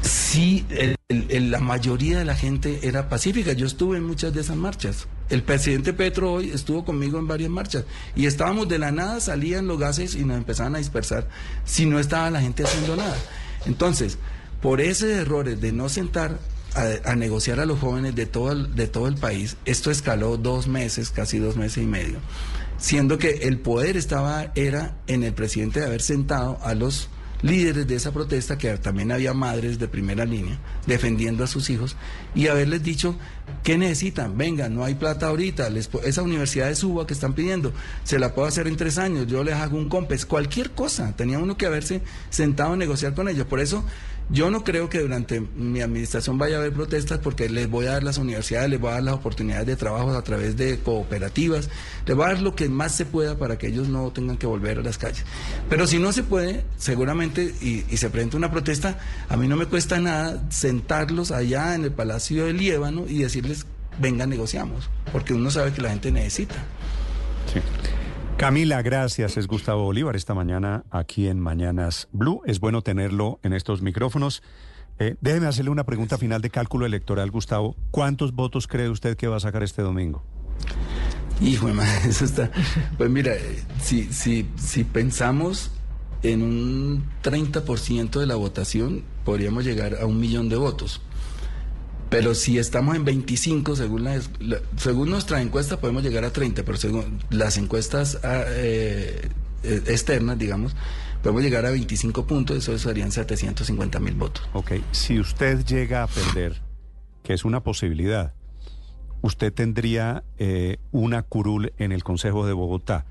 Sí, 0.03 0.65
la 1.09 1.59
mayoría 1.59 2.19
de 2.19 2.25
la 2.25 2.35
gente 2.35 2.79
era 2.83 3.09
pacífica. 3.09 3.53
Yo 3.53 3.65
estuve 3.65 3.97
en 3.97 4.03
muchas 4.03 4.31
de 4.33 4.41
esas 4.41 4.55
marchas. 4.55 5.07
El 5.29 5.41
presidente 5.41 5.93
Petro 5.93 6.33
hoy 6.33 6.51
estuvo 6.51 6.85
conmigo 6.85 7.17
en 7.17 7.27
varias 7.27 7.49
marchas 7.49 7.85
y 8.15 8.27
estábamos 8.27 8.69
de 8.69 8.77
la 8.77 8.91
nada, 8.91 9.19
salían 9.19 9.65
los 9.65 9.79
gases 9.79 10.13
y 10.13 10.23
nos 10.23 10.37
empezaban 10.37 10.75
a 10.75 10.77
dispersar 10.77 11.27
si 11.63 11.87
no 11.87 11.99
estaba 11.99 12.29
la 12.29 12.41
gente 12.41 12.63
haciendo 12.63 12.95
nada. 12.95 13.17
Entonces, 13.65 14.19
por 14.65 14.81
esos 14.81 15.11
errores 15.11 15.61
de 15.61 15.71
no 15.71 15.89
sentar 15.89 16.39
a, 16.73 17.15
negociar 17.15 17.59
a 17.59 17.67
los 17.67 17.79
jóvenes 17.79 18.15
de 18.15 18.25
todo, 18.25 18.51
el, 18.51 18.73
de 18.73 18.87
todo 18.87 19.07
el 19.07 19.13
país, 19.13 19.57
esto 19.65 19.91
escaló 19.91 20.37
dos 20.37 20.65
meses, 20.67 21.11
casi 21.11 21.37
dos 21.37 21.55
meses 21.55 21.83
y 21.83 21.85
medio, 21.85 22.17
siendo 22.79 23.19
que 23.19 23.29
el 23.43 23.59
poder 23.59 23.95
estaba, 23.95 24.51
era 24.55 24.97
en 25.05 25.23
el 25.23 25.33
presidente 25.33 25.81
de 25.81 25.85
haber 25.85 26.01
sentado 26.01 26.57
a 26.63 26.73
los 26.73 27.09
líderes 27.43 27.87
de 27.87 27.93
esa 27.93 28.11
protesta, 28.11 28.57
que 28.57 28.75
también 28.79 29.11
había 29.11 29.35
madres 29.35 29.77
de 29.77 29.87
primera 29.87 30.25
línea 30.25 30.57
defendiendo 30.87 31.43
a 31.43 31.47
sus 31.47 31.69
hijos, 31.69 31.95
y 32.33 32.47
haberles 32.47 32.81
dicho, 32.81 33.15
¿qué 33.61 33.77
necesitan? 33.77 34.35
Venga, 34.35 34.67
no 34.67 34.83
hay 34.83 34.95
plata 34.95 35.27
ahorita, 35.27 35.69
esa 36.03 36.23
universidad 36.23 36.69
de 36.69 36.75
Suba 36.75 37.05
que 37.05 37.13
están 37.13 37.33
pidiendo, 37.33 37.71
se 38.03 38.17
la 38.17 38.33
puedo 38.33 38.47
hacer 38.47 38.65
en 38.65 38.77
tres 38.77 38.97
años, 38.97 39.27
yo 39.27 39.43
les 39.43 39.53
hago 39.53 39.77
un 39.77 39.89
compes, 39.89 40.25
cualquier 40.25 40.71
cosa, 40.71 41.15
tenía 41.15 41.37
uno 41.37 41.55
que 41.55 41.67
haberse 41.67 42.01
sentado 42.31 42.73
a 42.73 42.77
negociar 42.77 43.13
con 43.13 43.29
ellos. 43.29 43.45
Por 43.45 43.59
eso 43.59 43.85
yo 44.29 44.49
no 44.49 44.63
creo 44.63 44.89
que 44.89 44.99
durante 44.99 45.39
mi 45.39 45.81
administración 45.81 46.37
vaya 46.37 46.55
a 46.55 46.59
haber 46.59 46.73
protestas 46.73 47.19
porque 47.19 47.47
les 47.47 47.69
voy 47.69 47.85
a 47.85 47.91
dar 47.91 48.03
las 48.03 48.17
universidades, 48.17 48.69
les 48.69 48.79
voy 48.79 48.89
a 48.89 48.93
dar 48.95 49.03
las 49.03 49.15
oportunidades 49.15 49.67
de 49.67 49.75
trabajo 49.75 50.11
a 50.11 50.21
través 50.23 50.57
de 50.57 50.79
cooperativas, 50.79 51.69
les 52.05 52.15
voy 52.15 52.25
a 52.25 52.29
dar 52.29 52.41
lo 52.41 52.55
que 52.55 52.67
más 52.67 52.93
se 52.93 53.05
pueda 53.05 53.37
para 53.37 53.57
que 53.57 53.67
ellos 53.67 53.87
no 53.87 54.11
tengan 54.11 54.37
que 54.37 54.47
volver 54.47 54.79
a 54.79 54.81
las 54.81 54.97
calles. 54.97 55.23
Pero 55.69 55.85
si 55.85 55.99
no 55.99 56.11
se 56.11 56.23
puede, 56.23 56.65
seguramente, 56.77 57.53
y, 57.61 57.83
se 57.97 58.09
presenta 58.09 58.37
una 58.37 58.51
protesta, 58.51 58.97
a 59.29 59.37
mí 59.37 59.47
no 59.47 59.55
me 59.55 59.67
cuesta 59.67 59.99
nada 59.99 60.43
sentarlos 60.49 61.31
allá 61.31 61.75
en 61.75 61.83
el 61.83 61.91
Palacio 61.91 62.45
del 62.45 62.57
Líbano 62.57 63.05
y 63.07 63.19
decirles, 63.19 63.65
venga, 63.99 64.25
negociamos, 64.25 64.89
porque 65.11 65.33
uno 65.33 65.51
sabe 65.51 65.71
que 65.71 65.81
la 65.81 65.89
gente 65.89 66.11
necesita. 66.11 66.55
Sí. 67.53 67.61
Camila, 68.37 68.81
gracias. 68.81 69.37
Es 69.37 69.47
Gustavo 69.47 69.83
Bolívar 69.83 70.17
esta 70.17 70.33
mañana 70.33 70.83
aquí 70.91 71.29
en 71.29 71.39
Mañanas 71.39 72.09
Blue. 72.11 72.41
Es 72.45 72.59
bueno 72.59 72.81
tenerlo 72.81 73.39
en 73.43 73.53
estos 73.53 73.81
micrófonos. 73.81 74.43
Eh, 74.99 75.15
déjeme 75.21 75.47
hacerle 75.47 75.71
una 75.71 75.85
pregunta 75.85 76.17
final 76.17 76.41
de 76.41 76.49
cálculo 76.49 76.85
electoral, 76.85 77.31
Gustavo. 77.31 77.77
¿Cuántos 77.91 78.33
votos 78.33 78.67
cree 78.67 78.89
usted 78.89 79.15
que 79.15 79.27
va 79.27 79.37
a 79.37 79.39
sacar 79.39 79.63
este 79.63 79.81
domingo? 79.81 80.21
Hijo 81.39 81.69
eso 82.05 82.25
está. 82.25 82.51
Pues 82.97 83.09
mira, 83.09 83.33
eh, 83.33 83.63
si, 83.81 84.11
si, 84.11 84.49
si 84.57 84.83
pensamos 84.83 85.71
en 86.21 86.41
un 86.41 87.05
30% 87.23 88.19
de 88.19 88.25
la 88.25 88.35
votación, 88.35 89.03
podríamos 89.23 89.63
llegar 89.63 89.95
a 89.95 90.05
un 90.05 90.19
millón 90.19 90.49
de 90.49 90.57
votos. 90.57 91.01
Pero 92.09 92.35
si 92.35 92.59
estamos 92.59 92.95
en 92.95 93.03
25, 93.03 93.75
según, 93.75 94.07
según 94.77 95.09
nuestra 95.09 95.41
encuesta, 95.41 95.79
podemos 95.79 96.03
llegar 96.03 96.23
a 96.23 96.31
30, 96.31 96.63
pero 96.63 96.77
según 96.77 97.19
las 97.29 97.57
encuestas 97.57 98.19
ah, 98.23 98.43
eh, 98.47 99.29
eh, 99.63 99.81
externas, 99.87 100.37
digamos, 100.37 100.75
podemos 101.23 101.41
llegar 101.41 101.65
a 101.65 101.71
25 101.71 102.27
puntos, 102.27 102.57
eso 102.57 102.77
serían 102.77 103.11
750 103.11 103.99
mil 103.99 104.15
votos. 104.15 104.47
Ok, 104.53 104.73
si 104.91 105.19
usted 105.19 105.65
llega 105.65 106.03
a 106.03 106.07
perder, 106.07 106.61
que 107.23 107.33
es 107.33 107.43
una 107.43 107.63
posibilidad, 107.63 108.33
usted 109.21 109.51
tendría 109.51 110.23
eh, 110.37 110.77
una 110.91 111.23
curul 111.23 111.73
en 111.79 111.91
el 111.91 112.03
Consejo 112.03 112.45
de 112.45 112.53
Bogotá. 112.53 113.05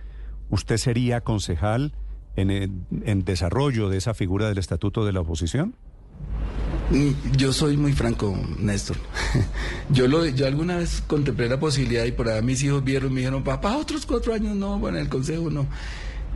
¿Usted 0.50 0.76
sería 0.76 1.22
concejal 1.22 1.94
en, 2.36 2.86
en 3.04 3.24
desarrollo 3.24 3.88
de 3.88 3.96
esa 3.96 4.14
figura 4.14 4.48
del 4.48 4.58
Estatuto 4.58 5.04
de 5.04 5.12
la 5.12 5.20
Oposición? 5.20 5.74
Mm, 6.90 7.36
yo 7.36 7.52
soy 7.52 7.76
muy 7.76 7.92
franco, 7.92 8.36
Néstor. 8.58 8.96
Yo 9.90 10.08
lo, 10.08 10.24
yo 10.26 10.46
alguna 10.46 10.78
vez 10.78 11.02
contemplé 11.06 11.48
la 11.48 11.60
posibilidad 11.60 12.04
y 12.04 12.12
por 12.12 12.28
ahí 12.28 12.42
mis 12.42 12.62
hijos 12.62 12.82
vieron 12.82 13.10
y 13.10 13.14
me 13.14 13.20
dijeron, 13.20 13.44
papá, 13.44 13.76
otros 13.76 14.06
cuatro 14.06 14.32
años 14.32 14.56
no, 14.56 14.78
bueno, 14.78 14.98
el 14.98 15.08
consejo 15.08 15.50
no. 15.50 15.66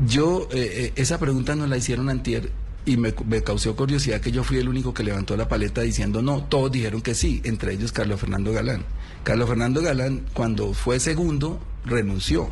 Yo, 0.06 0.48
eh, 0.52 0.70
eh, 0.74 0.92
esa 0.96 1.18
pregunta 1.18 1.54
nos 1.56 1.68
la 1.68 1.76
hicieron 1.76 2.08
antier 2.08 2.50
y 2.84 2.96
me, 2.96 3.14
me, 3.26 3.42
causó 3.42 3.74
curiosidad 3.74 4.20
que 4.20 4.30
yo 4.30 4.44
fui 4.44 4.58
el 4.58 4.68
único 4.68 4.94
que 4.94 5.02
levantó 5.02 5.36
la 5.36 5.48
paleta 5.48 5.80
diciendo 5.80 6.22
no, 6.22 6.44
todos 6.44 6.70
dijeron 6.70 7.00
que 7.00 7.14
sí, 7.14 7.40
entre 7.44 7.72
ellos 7.72 7.92
Carlos 7.92 8.20
Fernando 8.20 8.52
Galán. 8.52 8.84
Carlos 9.24 9.48
Fernando 9.48 9.82
Galán, 9.82 10.22
cuando 10.34 10.72
fue 10.74 11.00
segundo, 11.00 11.58
renunció. 11.84 12.48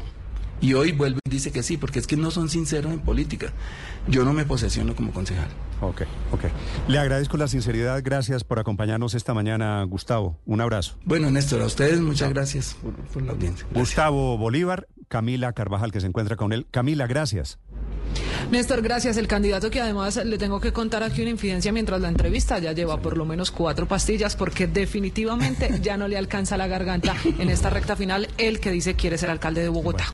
Y 0.60 0.74
hoy 0.74 0.92
vuelve 0.92 1.20
y 1.26 1.30
dice 1.30 1.52
que 1.52 1.62
sí, 1.62 1.76
porque 1.76 1.98
es 1.98 2.06
que 2.06 2.16
no 2.16 2.30
son 2.30 2.48
sinceros 2.48 2.92
en 2.92 3.00
política. 3.00 3.52
Yo 4.08 4.24
no 4.24 4.32
me 4.32 4.44
posesiono 4.44 4.94
como 4.94 5.12
concejal. 5.12 5.48
Ok, 5.80 6.02
ok. 6.32 6.44
Le 6.88 6.98
agradezco 6.98 7.36
la 7.36 7.48
sinceridad. 7.48 8.00
Gracias 8.02 8.44
por 8.44 8.58
acompañarnos 8.58 9.14
esta 9.14 9.34
mañana, 9.34 9.82
Gustavo. 9.84 10.38
Un 10.46 10.60
abrazo. 10.60 10.96
Bueno, 11.04 11.30
Néstor, 11.30 11.60
a 11.62 11.66
ustedes 11.66 12.00
muchas 12.00 12.30
gracias 12.30 12.76
por, 13.12 13.22
la 13.22 13.32
audiencia. 13.32 13.66
Gustavo 13.74 14.38
Bolívar, 14.38 14.86
Camila 15.08 15.52
Carvajal, 15.52 15.92
que 15.92 16.00
se 16.00 16.06
encuentra 16.06 16.36
con 16.36 16.52
él. 16.52 16.66
Camila, 16.70 17.06
gracias. 17.06 17.58
Néstor, 18.50 18.80
gracias. 18.80 19.16
El 19.16 19.26
candidato 19.26 19.70
que 19.70 19.80
además 19.80 20.16
le 20.24 20.38
tengo 20.38 20.60
que 20.60 20.72
contar 20.72 21.02
aquí 21.02 21.20
una 21.20 21.30
infidencia 21.30 21.72
mientras 21.72 22.00
la 22.00 22.08
entrevista 22.08 22.58
ya 22.58 22.72
lleva 22.72 23.00
por 23.00 23.16
lo 23.16 23.24
menos 23.24 23.50
cuatro 23.50 23.86
pastillas 23.86 24.36
porque 24.36 24.66
definitivamente 24.66 25.80
ya 25.82 25.96
no 25.96 26.08
le 26.08 26.16
alcanza 26.16 26.56
la 26.56 26.66
garganta 26.66 27.14
en 27.24 27.50
esta 27.50 27.70
recta 27.70 27.96
final 27.96 28.28
el 28.38 28.60
que 28.60 28.70
dice 28.70 28.94
quiere 28.94 29.18
ser 29.18 29.30
alcalde 29.30 29.62
de 29.62 29.68
Bogotá. 29.68 30.04